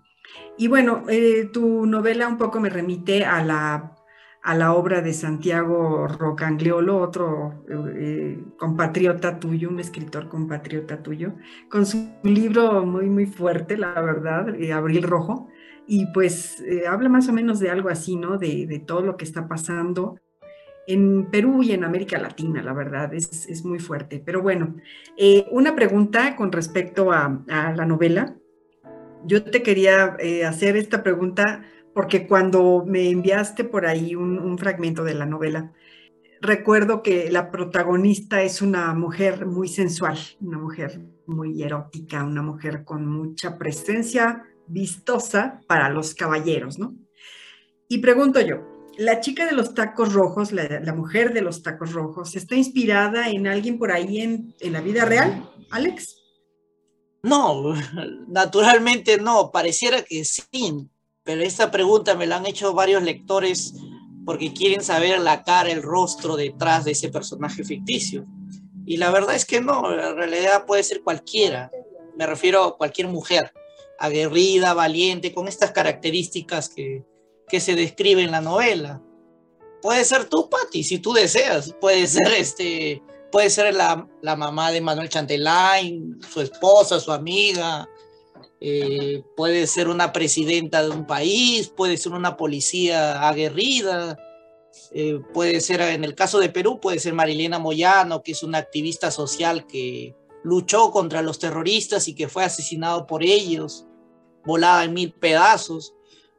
[0.59, 3.93] Y bueno, eh, tu novela un poco me remite a la
[4.43, 7.65] a la obra de Santiago Rocangliolo, otro
[7.99, 11.35] eh, compatriota tuyo, un escritor compatriota tuyo,
[11.69, 15.49] con su libro muy, muy fuerte, la verdad, eh, Abril Rojo,
[15.89, 18.39] y pues habla más o menos de algo así, ¿no?
[18.39, 20.21] De, de, todo lo que está pasando
[20.87, 24.23] en Perú y en América Latina, la verdad, es, es muy fuerte.
[24.25, 24.77] Pero bueno,
[25.51, 28.37] una pregunta con respecto a, la novela.
[29.27, 35.15] Yo te quería hacer esta pregunta porque cuando me enviaste por ahí un, fragmento de
[35.15, 35.73] la novela,
[36.41, 42.85] recuerdo que la protagonista es una mujer muy sensual, una mujer muy erótica, una mujer
[42.85, 46.95] con mucha presencia vistosa para los caballeros, ¿no?
[47.89, 48.63] Y pregunto yo,
[48.99, 53.31] ¿la chica de los tacos rojos, la, la mujer de los tacos rojos, está inspirada
[53.31, 56.16] en alguien por ahí en, en la vida real, Alex?
[57.27, 57.75] No,
[58.29, 60.89] naturalmente no, pareciera que sí,
[61.25, 63.75] pero esta pregunta me la han hecho varios lectores
[64.25, 68.25] porque quieren saber la cara, el rostro detrás de ese personaje ficticio.
[68.87, 71.71] Y la verdad es que no, en realidad puede ser cualquiera.
[72.17, 73.53] Me refiero a cualquier mujer,
[73.99, 77.05] aguerrida, valiente, con estas características que,
[77.49, 79.03] que se describen en la novela.
[79.83, 81.75] Puede ser tú, Patti, si tú deseas.
[81.81, 87.89] Puede ser este, puede ser la, la mamá de Manuel Chantelain, su esposa, su amiga,
[88.61, 94.19] eh, puede ser una presidenta de un país, puede ser una policía aguerrida,
[94.93, 98.59] eh, puede ser, en el caso de Perú, puede ser Marilena Moyano, que es una
[98.59, 103.87] activista social que luchó contra los terroristas y que fue asesinado por ellos,
[104.45, 105.93] volada en mil pedazos.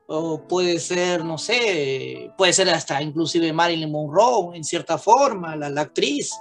[0.09, 5.69] O puede ser, no sé, puede ser hasta inclusive Marilyn Monroe, en cierta forma, la,
[5.69, 6.31] la actriz.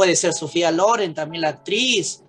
[0.00, 2.24] Puede ser Sofía Loren, también la actriz.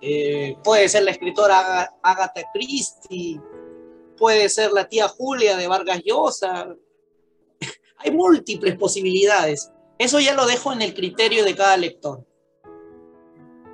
[0.00, 3.38] Eh, puede ser la escritora Agatha Christie.
[4.16, 6.74] Puede ser la tía Julia de Vargas Llosa.
[7.98, 9.70] Hay múltiples posibilidades.
[9.98, 12.24] Eso ya lo dejo en el criterio de cada lector.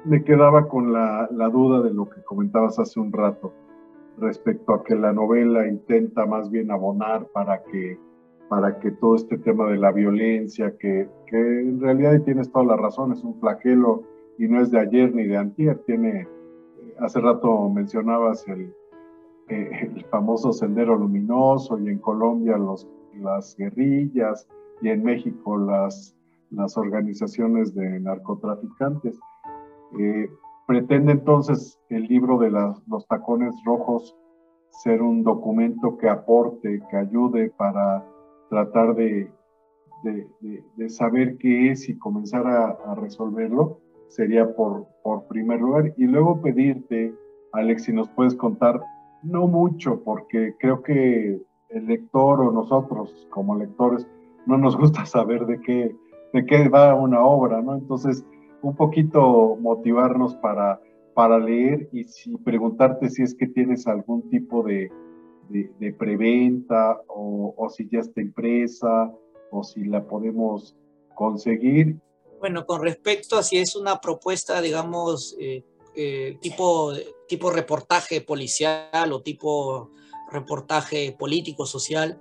[0.04, 3.54] Me quedaba con la, la duda de lo que comentabas hace un rato
[4.18, 8.00] respecto a que la novela intenta más bien abonar para que,
[8.52, 12.76] para que todo este tema de la violencia, que, que en realidad tienes toda la
[12.76, 14.02] razón, es un flagelo
[14.36, 16.28] y no es de ayer ni de antier, tiene,
[16.98, 18.70] hace rato mencionabas el,
[19.48, 22.86] eh, el famoso Sendero Luminoso y en Colombia los,
[23.22, 24.46] las guerrillas
[24.82, 26.14] y en México las,
[26.50, 29.18] las organizaciones de narcotraficantes.
[29.98, 30.28] Eh,
[30.66, 34.14] Pretende entonces el libro de los tacones rojos
[34.82, 38.04] ser un documento que aporte, que ayude para
[38.52, 39.32] tratar de,
[40.88, 45.94] saber qué es y comenzar a, resolverlo, sería por, por primer lugar.
[45.96, 47.14] Y luego pedirte,
[47.52, 48.82] Alex, si nos puedes contar,
[49.22, 51.40] no mucho, porque creo que
[51.70, 54.06] el lector o nosotros como lectores
[54.44, 55.96] no nos gusta saber de qué,
[56.34, 57.74] de qué va una obra, ¿no?
[57.74, 58.22] Entonces,
[58.60, 60.78] un poquito motivarnos para,
[61.14, 64.90] para leer y si preguntarte si es que tienes algún tipo de,
[65.52, 69.12] de, preventa o, o, si ya está impresa
[69.50, 70.74] o si la podemos
[71.14, 71.96] conseguir.
[72.40, 75.62] Bueno, con respecto a si es una propuesta, digamos, eh,
[75.94, 76.92] eh, tipo,
[77.28, 79.90] tipo reportaje policial o tipo
[80.30, 82.20] reportaje político, social,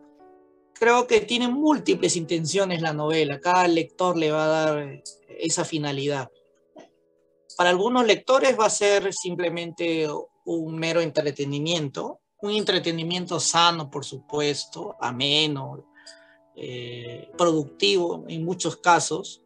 [0.73, 3.39] creo que tiene múltiples intenciones la novela.
[3.39, 6.29] Cada lector le va a dar esa finalidad.
[7.57, 10.07] Para algunos lectores va a ser simplemente
[10.45, 15.85] un mero entretenimiento, un entretenimiento sano, por supuesto, ameno,
[16.55, 19.41] eh, productivo en muchos casos,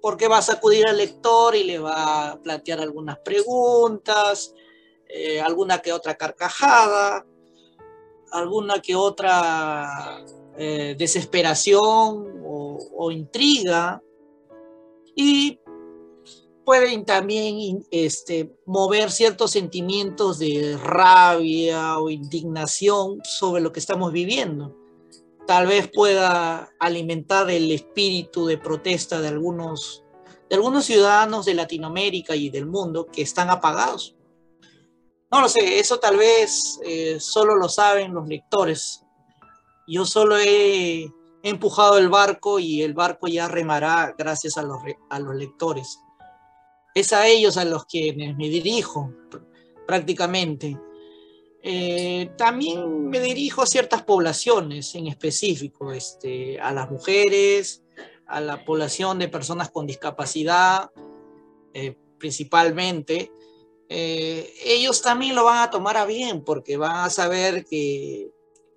[0.00, 4.54] porque va a sacudir al lector y le va a plantear algunas preguntas,
[5.08, 7.26] eh, alguna que otra carcajada,
[8.30, 10.24] alguna que otra
[10.56, 14.00] eh, desesperación o, o intriga,
[15.14, 15.58] y
[16.68, 24.76] pueden también este, mover ciertos sentimientos de rabia o indignación sobre lo que estamos viviendo.
[25.46, 30.04] Tal vez pueda alimentar el espíritu de protesta de algunos,
[30.50, 34.14] de algunos ciudadanos de Latinoamérica y del mundo que están apagados.
[35.30, 39.06] No lo sé, eso tal vez eh, solo lo saben los lectores.
[39.86, 41.10] Yo solo he
[41.42, 44.76] empujado el barco y el barco ya remará gracias a los,
[45.08, 45.98] a los lectores.
[46.94, 49.12] Es a ellos a los que me dirijo
[49.86, 50.76] prácticamente.
[51.62, 57.82] Eh, también me dirijo a ciertas poblaciones en específico, este, a las mujeres,
[58.26, 60.90] a la población de personas con discapacidad,
[61.74, 63.32] eh, principalmente.
[63.88, 68.30] Eh, ellos también lo van a tomar a bien porque van a saber que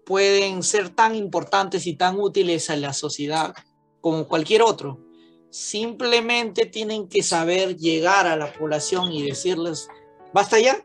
[0.06, 3.54] pueden ser tan importantes y tan útiles a la sociedad
[4.00, 5.00] como cualquier otro.
[5.52, 9.88] Simplemente tienen que saber llegar a la población y decirles,
[10.34, 10.84] basta ya,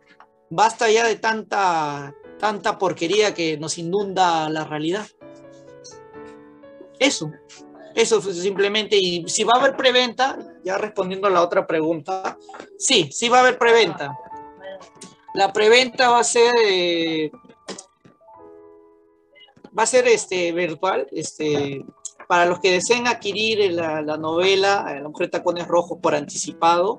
[0.50, 5.06] basta ya de tanta, tanta porquería que nos inunda la realidad.
[6.98, 7.30] Eso,
[7.94, 12.36] eso simplemente, y si va a haber preventa, ya respondiendo a la otra pregunta,
[12.76, 14.18] sí, sí va a haber preventa.
[15.34, 17.30] La preventa va a ser eh,
[19.78, 21.06] va a ser este, virtual.
[21.12, 21.84] Este,
[22.26, 26.98] para los que deseen adquirir la, la novela, La mujer tacones rojos por anticipado,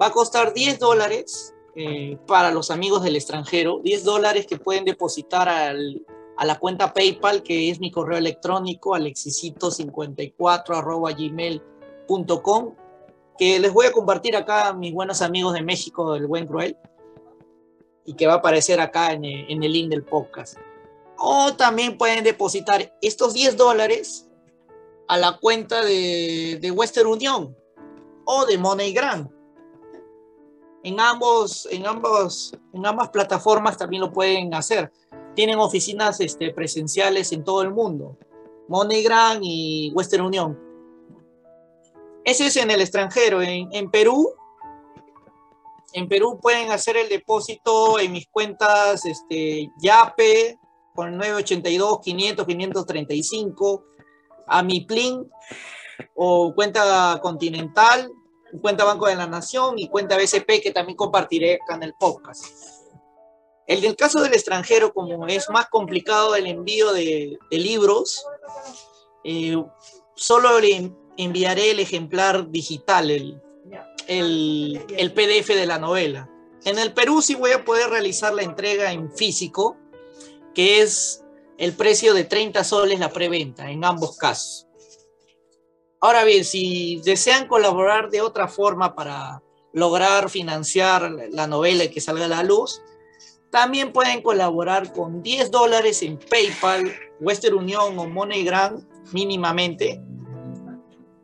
[0.00, 4.84] va a costar 10 dólares eh, para los amigos del extranjero, 10 dólares que pueden
[4.84, 12.74] depositar a la cuenta PayPal, que es mi correo electrónico, alexisito54 gmail.com,
[13.38, 16.76] que les voy a compartir acá a mis buenos amigos de México del Buen Cruel
[18.04, 20.56] y que va a aparecer acá en en el link del podcast.
[21.16, 24.27] O también pueden depositar estos 10 dólares
[25.08, 27.56] a la cuenta de, de Western Union
[28.24, 29.28] o de MoneyGram.
[30.84, 34.92] En, ambos, en, ambos, en ambas plataformas también lo pueden hacer.
[35.34, 38.18] Tienen oficinas este, presenciales en todo el mundo.
[38.68, 40.58] MoneyGram y Western Union.
[42.24, 43.40] Ese es en el extranjero.
[43.40, 44.34] En, en Perú,
[45.94, 50.58] en Perú pueden hacer el depósito en mis cuentas este, YAPE
[50.94, 53.84] con el 982 500 535
[54.48, 55.30] a mi PLIN
[56.14, 58.10] o cuenta Continental,
[58.60, 62.44] cuenta Banco de la Nación y cuenta BCP que también compartiré acá en el podcast.
[63.66, 68.24] El del caso del extranjero, como es más complicado el envío de, libros,
[69.24, 69.62] eh,
[70.14, 73.42] solo le enviaré el ejemplar digital, el,
[74.06, 76.30] el, el, PDF de la novela.
[76.64, 79.76] En el Perú sí voy a poder realizar la entrega en físico,
[80.54, 81.22] que es
[81.58, 84.66] el precio de 30 soles la preventa en ambos casos.
[86.00, 89.42] Ahora bien, si desean colaborar de otra forma para
[89.72, 92.80] lograr financiar la novela y que salga a la luz,
[93.50, 100.00] también pueden colaborar con 10 dólares en PayPal, Western Union o MoneyGram mínimamente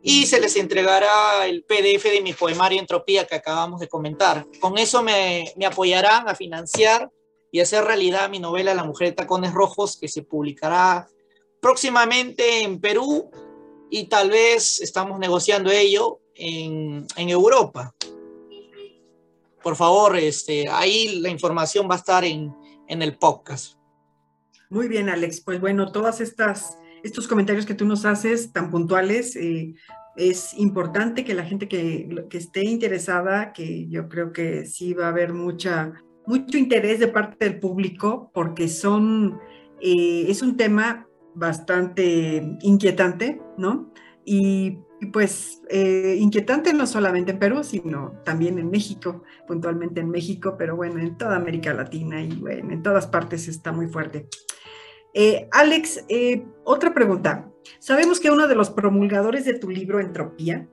[0.07, 4.45] y se les entregará el PDF de mi poemario Entropía que acabamos de comentar.
[4.59, 7.09] Con eso me, me apoyarán a financiar
[7.55, 11.07] y hacer realidad mi novela La mujer de tacones rojos que se publicará
[11.61, 13.31] próximamente en Perú
[13.89, 17.93] y tal vez estamos negociando ello en, en Europa
[19.65, 22.53] por favor, este, ahí la información va a estar en,
[22.87, 23.79] en el podcast.
[24.69, 25.41] Muy bien, Alex.
[25.41, 29.73] Pues bueno, todas estas estos comentarios que tú nos haces tan puntuales, eh,
[30.15, 35.05] es importante que la gente que, que, esté interesada, que yo creo que sí va
[35.05, 35.93] a haber mucha,
[36.27, 39.39] mucho interés de parte del público, porque son,
[39.81, 43.91] eh, es un tema bastante inquietante, ¿no?
[44.23, 44.79] Y
[45.11, 50.75] pues eh, inquietante no solamente en Perú, sino también en México, puntualmente en México, pero
[50.75, 54.27] bueno, en toda América Latina y bueno, en todas partes está muy fuerte.
[55.13, 56.05] Eh, Alex,
[56.63, 57.51] otra pregunta.
[57.79, 60.67] Sabemos que uno de los promulgadores de tu libro Entropía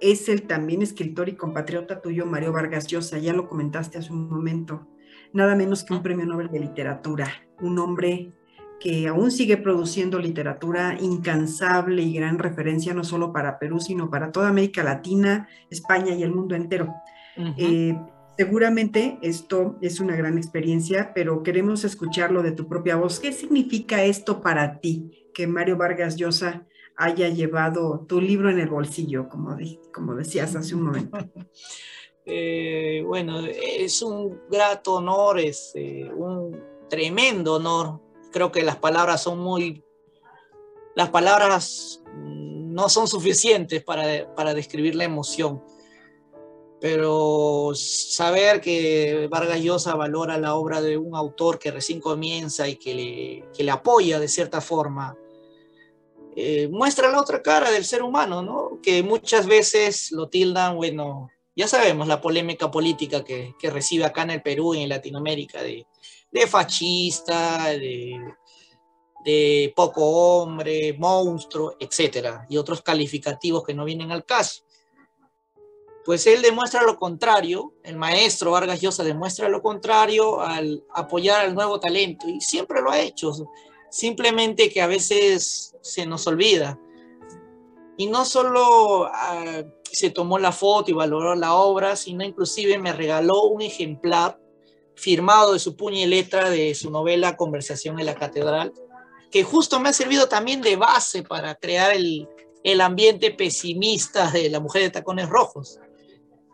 [0.00, 4.28] es el también escritor y compatriota tuyo, Mario Vargas Llosa, ya lo comentaste hace un
[4.28, 4.86] momento,
[5.32, 7.28] nada menos que un premio Nobel de Literatura,
[7.60, 8.32] un hombre
[8.80, 14.32] que aún sigue produciendo literatura incansable y gran referencia no solo para Perú, sino para
[14.32, 16.94] toda América Latina, España y el mundo entero.
[17.58, 17.94] eh,
[18.38, 23.20] seguramente esto es una gran experiencia, pero queremos escucharlo de tu propia voz.
[23.20, 26.66] ¿Qué significa esto para ti, que Mario Vargas Llosa
[26.96, 29.56] haya llevado tu libro en el bolsillo, como,
[29.92, 31.18] como decías hace un momento?
[32.32, 37.98] Eh, bueno, es un grato honor, es eh, un tremendo honor
[38.30, 39.84] creo que las palabras son muy,
[40.94, 45.62] las palabras no son suficientes para, para describir la emoción,
[46.80, 52.76] pero saber que Vargas Llosa valora la obra de un autor que recién comienza y
[52.76, 55.16] que le, que le apoya de cierta forma,
[56.42, 58.80] eh, muestra la otra cara del ser humano, ¿no?
[58.82, 64.22] Que muchas veces lo tildan, bueno, ya sabemos la polémica política que, que recibe acá
[64.22, 65.86] en el Perú y en Latinoamérica de,
[66.46, 68.18] fascista, de,
[69.24, 74.62] de, poco hombre, monstruo, etcétera, y otros calificativos que no vienen al caso.
[76.04, 81.54] Pues él demuestra lo contrario, el maestro Vargas Llosa demuestra lo contrario al apoyar al
[81.54, 83.32] nuevo talento, y siempre lo ha hecho,
[83.90, 86.78] simplemente que a veces se nos olvida.
[87.96, 92.92] Y no solo uh, se tomó la foto y valoró la obra, sino inclusive me
[92.92, 94.38] regaló un ejemplar
[94.94, 98.72] firmado de su puño y letra de su novela Conversación en la Catedral,
[99.30, 102.28] que justo me ha servido también de base para crear el,
[102.64, 105.78] el ambiente pesimista de la mujer de tacones rojos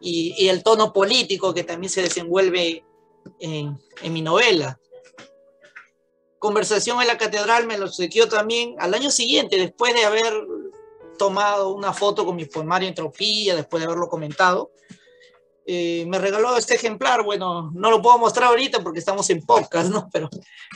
[0.01, 2.85] y, el tono político que también se desenvuelve
[3.41, 4.79] en, en, mi novela.
[6.47, 10.33] Conversación en la Catedral me lo obsequió también al año siguiente, después de haber
[11.19, 14.71] tomado una foto con mi poemario Entropía, después de haberlo comentado
[15.67, 17.25] eh, me regaló este ejemplar.
[17.25, 20.09] Bueno, no lo puedo mostrar ahorita porque estamos en podcast, ¿no?
[20.13, 20.31] Pero,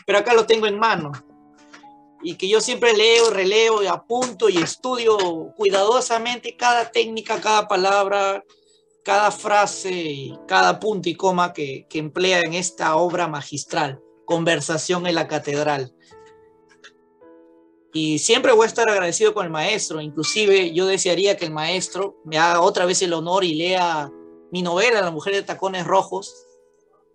[0.04, 1.12] pero acá lo tengo en mano.
[2.22, 5.16] Y que yo siempre leo, releo, y apunto y estudio
[5.56, 8.44] cuidadosamente cada técnica, cada palabra,
[9.04, 15.16] cada frase cada punto y coma que, que emplea en esta obra magistral, Conversación en
[15.16, 15.92] la Catedral.
[17.92, 20.00] Y siempre voy a estar agradecido con el maestro.
[20.00, 24.08] Inclusive yo desearía que el maestro me haga otra vez el honor y lea
[24.52, 26.46] mi novela, La mujer de tacones rojos.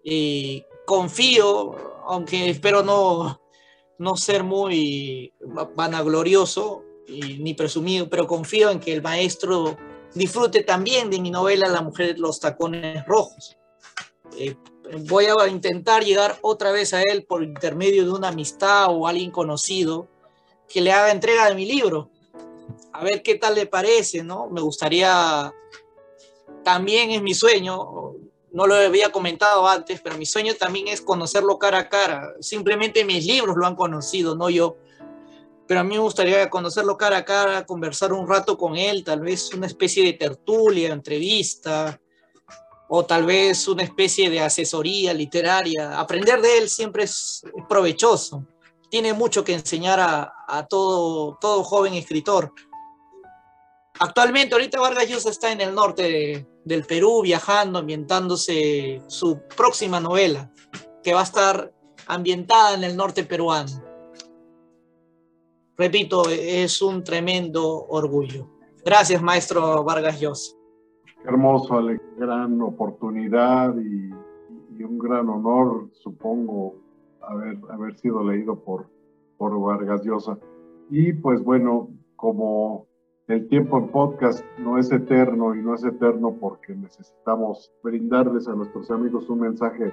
[0.03, 3.39] Y confío, aunque espero no,
[3.97, 5.33] no ser muy
[5.73, 9.77] vanaglorioso ni presumido, pero confío en que el maestro
[10.13, 13.55] disfrute también de mi novela La mujer de los tacones rojos.
[14.37, 14.57] Eh,
[15.07, 19.31] voy a intentar llegar otra vez a él por intermedio de una amistad o alguien
[19.31, 20.07] conocido
[20.67, 22.09] que le haga entrega de mi libro
[22.95, 24.47] a ver qué tal le parece, ¿no?
[24.47, 25.53] Me gustaría,
[26.63, 28.13] también es mi sueño,
[28.51, 32.33] no lo había comentado antes, pero mi sueño también es conocerlo cara a cara.
[32.39, 34.77] Simplemente mis libros lo han conocido, no yo.
[35.67, 39.19] Pero a mí me gustaría conocerlo cara a cara, conversar un rato con él, tal
[39.19, 41.99] vez una especie de tertulia, entrevista,
[42.87, 45.99] o tal vez una especie de asesoría literaria.
[45.99, 48.45] Aprender de él siempre es, provechoso.
[48.89, 52.53] Tiene mucho que enseñar a, todo, todo joven escritor.
[53.99, 60.51] Actualmente, ahorita Vargas Llosa está en el norte del Perú, viajando, ambientándose su próxima novela,
[61.01, 61.73] que va a estar
[62.07, 63.83] ambientada en el norte peruano.
[65.77, 68.49] Repito, es un tremendo orgullo.
[68.83, 70.55] Gracias, maestro Vargas Llosa.
[71.27, 74.13] Hermoso, Ale, gran oportunidad y,
[74.83, 76.75] un gran honor, supongo,
[77.21, 78.85] haber, haber sido leído por,
[79.37, 80.37] por Vargas Llosa.
[80.91, 82.85] Y pues bueno, como
[83.27, 88.53] el tiempo en podcast no es eterno y no es eterno porque necesitamos brindarles a
[88.53, 89.91] nuestros amigos un mensaje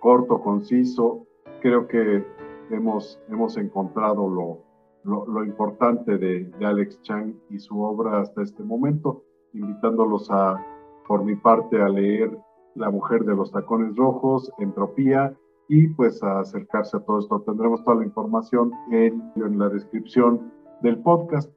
[0.00, 1.26] corto, conciso.
[1.62, 2.22] Creo que
[2.68, 8.62] hemos, hemos encontrado lo, lo, importante de, de, Alex Chang y su obra hasta este
[8.62, 9.22] momento,
[9.54, 10.62] invitándolos a,
[11.06, 12.36] por mi parte, a leer
[12.74, 15.32] La mujer de los tacones rojos, Entropía,
[15.68, 17.40] y pues a acercarse a todo esto.
[17.42, 20.52] Tendremos toda la información en, la descripción
[20.82, 21.50] del podcast.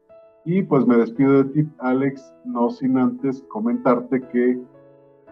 [0.45, 4.61] Y pues me despido de ti, Alex, no sin antes comentarte que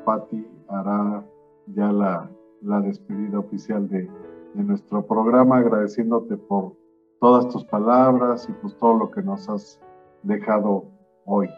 [0.03, 1.24] Patti hará
[1.68, 2.30] ya la,
[2.61, 4.09] la despedida oficial de,
[4.55, 6.78] nuestro programa, agradeciéndote por
[7.20, 9.82] todas tus palabras y pues todo lo que nos has
[10.24, 10.86] dejado
[11.26, 11.49] hoy.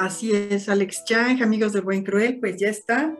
[0.00, 3.14] Así es, Alex Chang, amigos de Buen Cruel, pues ya está.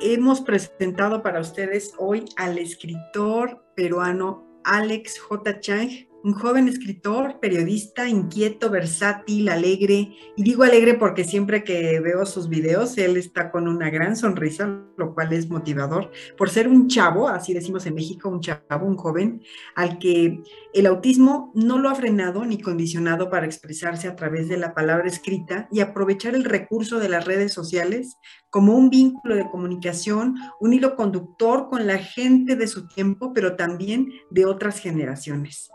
[0.00, 5.58] Hemos presentado para ustedes hoy al escritor peruano Alex J.
[5.58, 5.90] Chang,
[6.22, 10.14] un joven escritor, periodista, inquieto, versátil, alegre.
[10.36, 14.80] Y digo alegre porque siempre que veo sus videos, él está con una gran sonrisa,
[14.96, 18.96] lo cual es motivador, por ser un chavo, así decimos en México, un chavo, un
[18.96, 19.42] joven,
[19.74, 20.42] al que
[20.74, 25.08] el autismo no lo ha frenado ni condicionado para expresarse a través de la palabra
[25.08, 28.16] escrita y aprovechar el recurso de las redes sociales
[28.50, 33.56] como un vínculo de comunicación, un hilo conductor con la gente de su tiempo, pero
[33.56, 35.70] también de otras generaciones.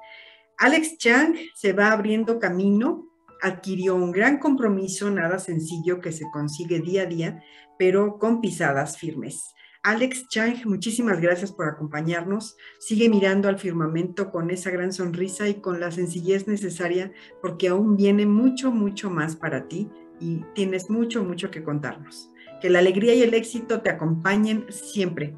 [0.57, 3.09] Alex Chang se va abriendo camino,
[3.41, 7.43] adquirió un gran compromiso, nada sencillo que se consigue día a día,
[7.77, 9.53] pero con pisadas firmes.
[9.83, 12.57] Alex Chang, muchísimas gracias por acompañarnos.
[12.79, 17.95] Sigue mirando al firmamento con esa gran sonrisa y con la sencillez necesaria porque aún
[17.95, 19.87] viene mucho, mucho más para ti
[20.19, 22.31] y tienes mucho, mucho que contarnos.
[22.61, 25.37] Que la alegría y el éxito te acompañen siempre.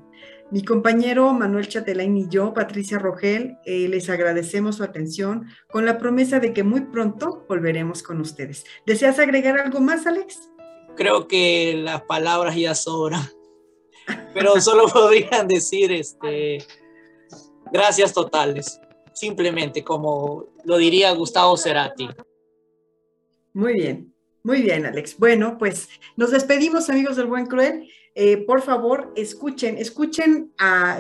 [0.49, 5.97] Mi compañero Manuel Chatelain y yo, Patricia Rogel, eh, les agradecemos su atención con la
[5.97, 8.63] promesa de que muy pronto volveremos con ustedes.
[8.85, 10.49] ¿Deseas agregar algo más, Alex?
[10.95, 13.27] Creo que las palabras ya sobran,
[14.33, 16.59] pero solo podrían decir este,
[17.73, 18.79] gracias totales,
[19.13, 22.07] simplemente como lo diría Gustavo Cerati.
[23.53, 25.17] Muy bien, muy bien, Alex.
[25.17, 27.89] Bueno, pues nos despedimos, amigos del Buen Cruel.
[28.19, 30.51] Eh, por favor, escuchen, escuchen,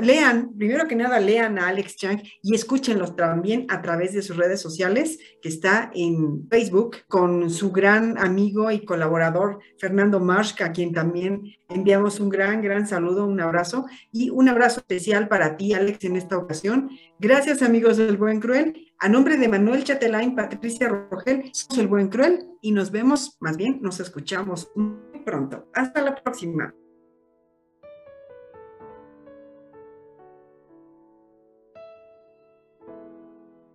[0.03, 4.37] lean, primero que nada, lean a Alex Chang y escúchenlos también a través de sus
[4.37, 10.71] redes sociales, que está en Facebook con su gran amigo y colaborador Fernando Marsch, a
[10.71, 15.73] quien también enviamos un gran, gran saludo, un abrazo y un abrazo especial para ti,
[15.73, 16.91] Alex, en esta ocasión.
[17.17, 18.93] Gracias, amigos del Buen Cruel.
[18.99, 23.57] A nombre de Manuel Chatelain, Patricia Rogel, somos el Buen Cruel y nos vemos, más
[23.57, 25.67] bien, nos escuchamos muy pronto.
[25.73, 26.75] Hasta la próxima.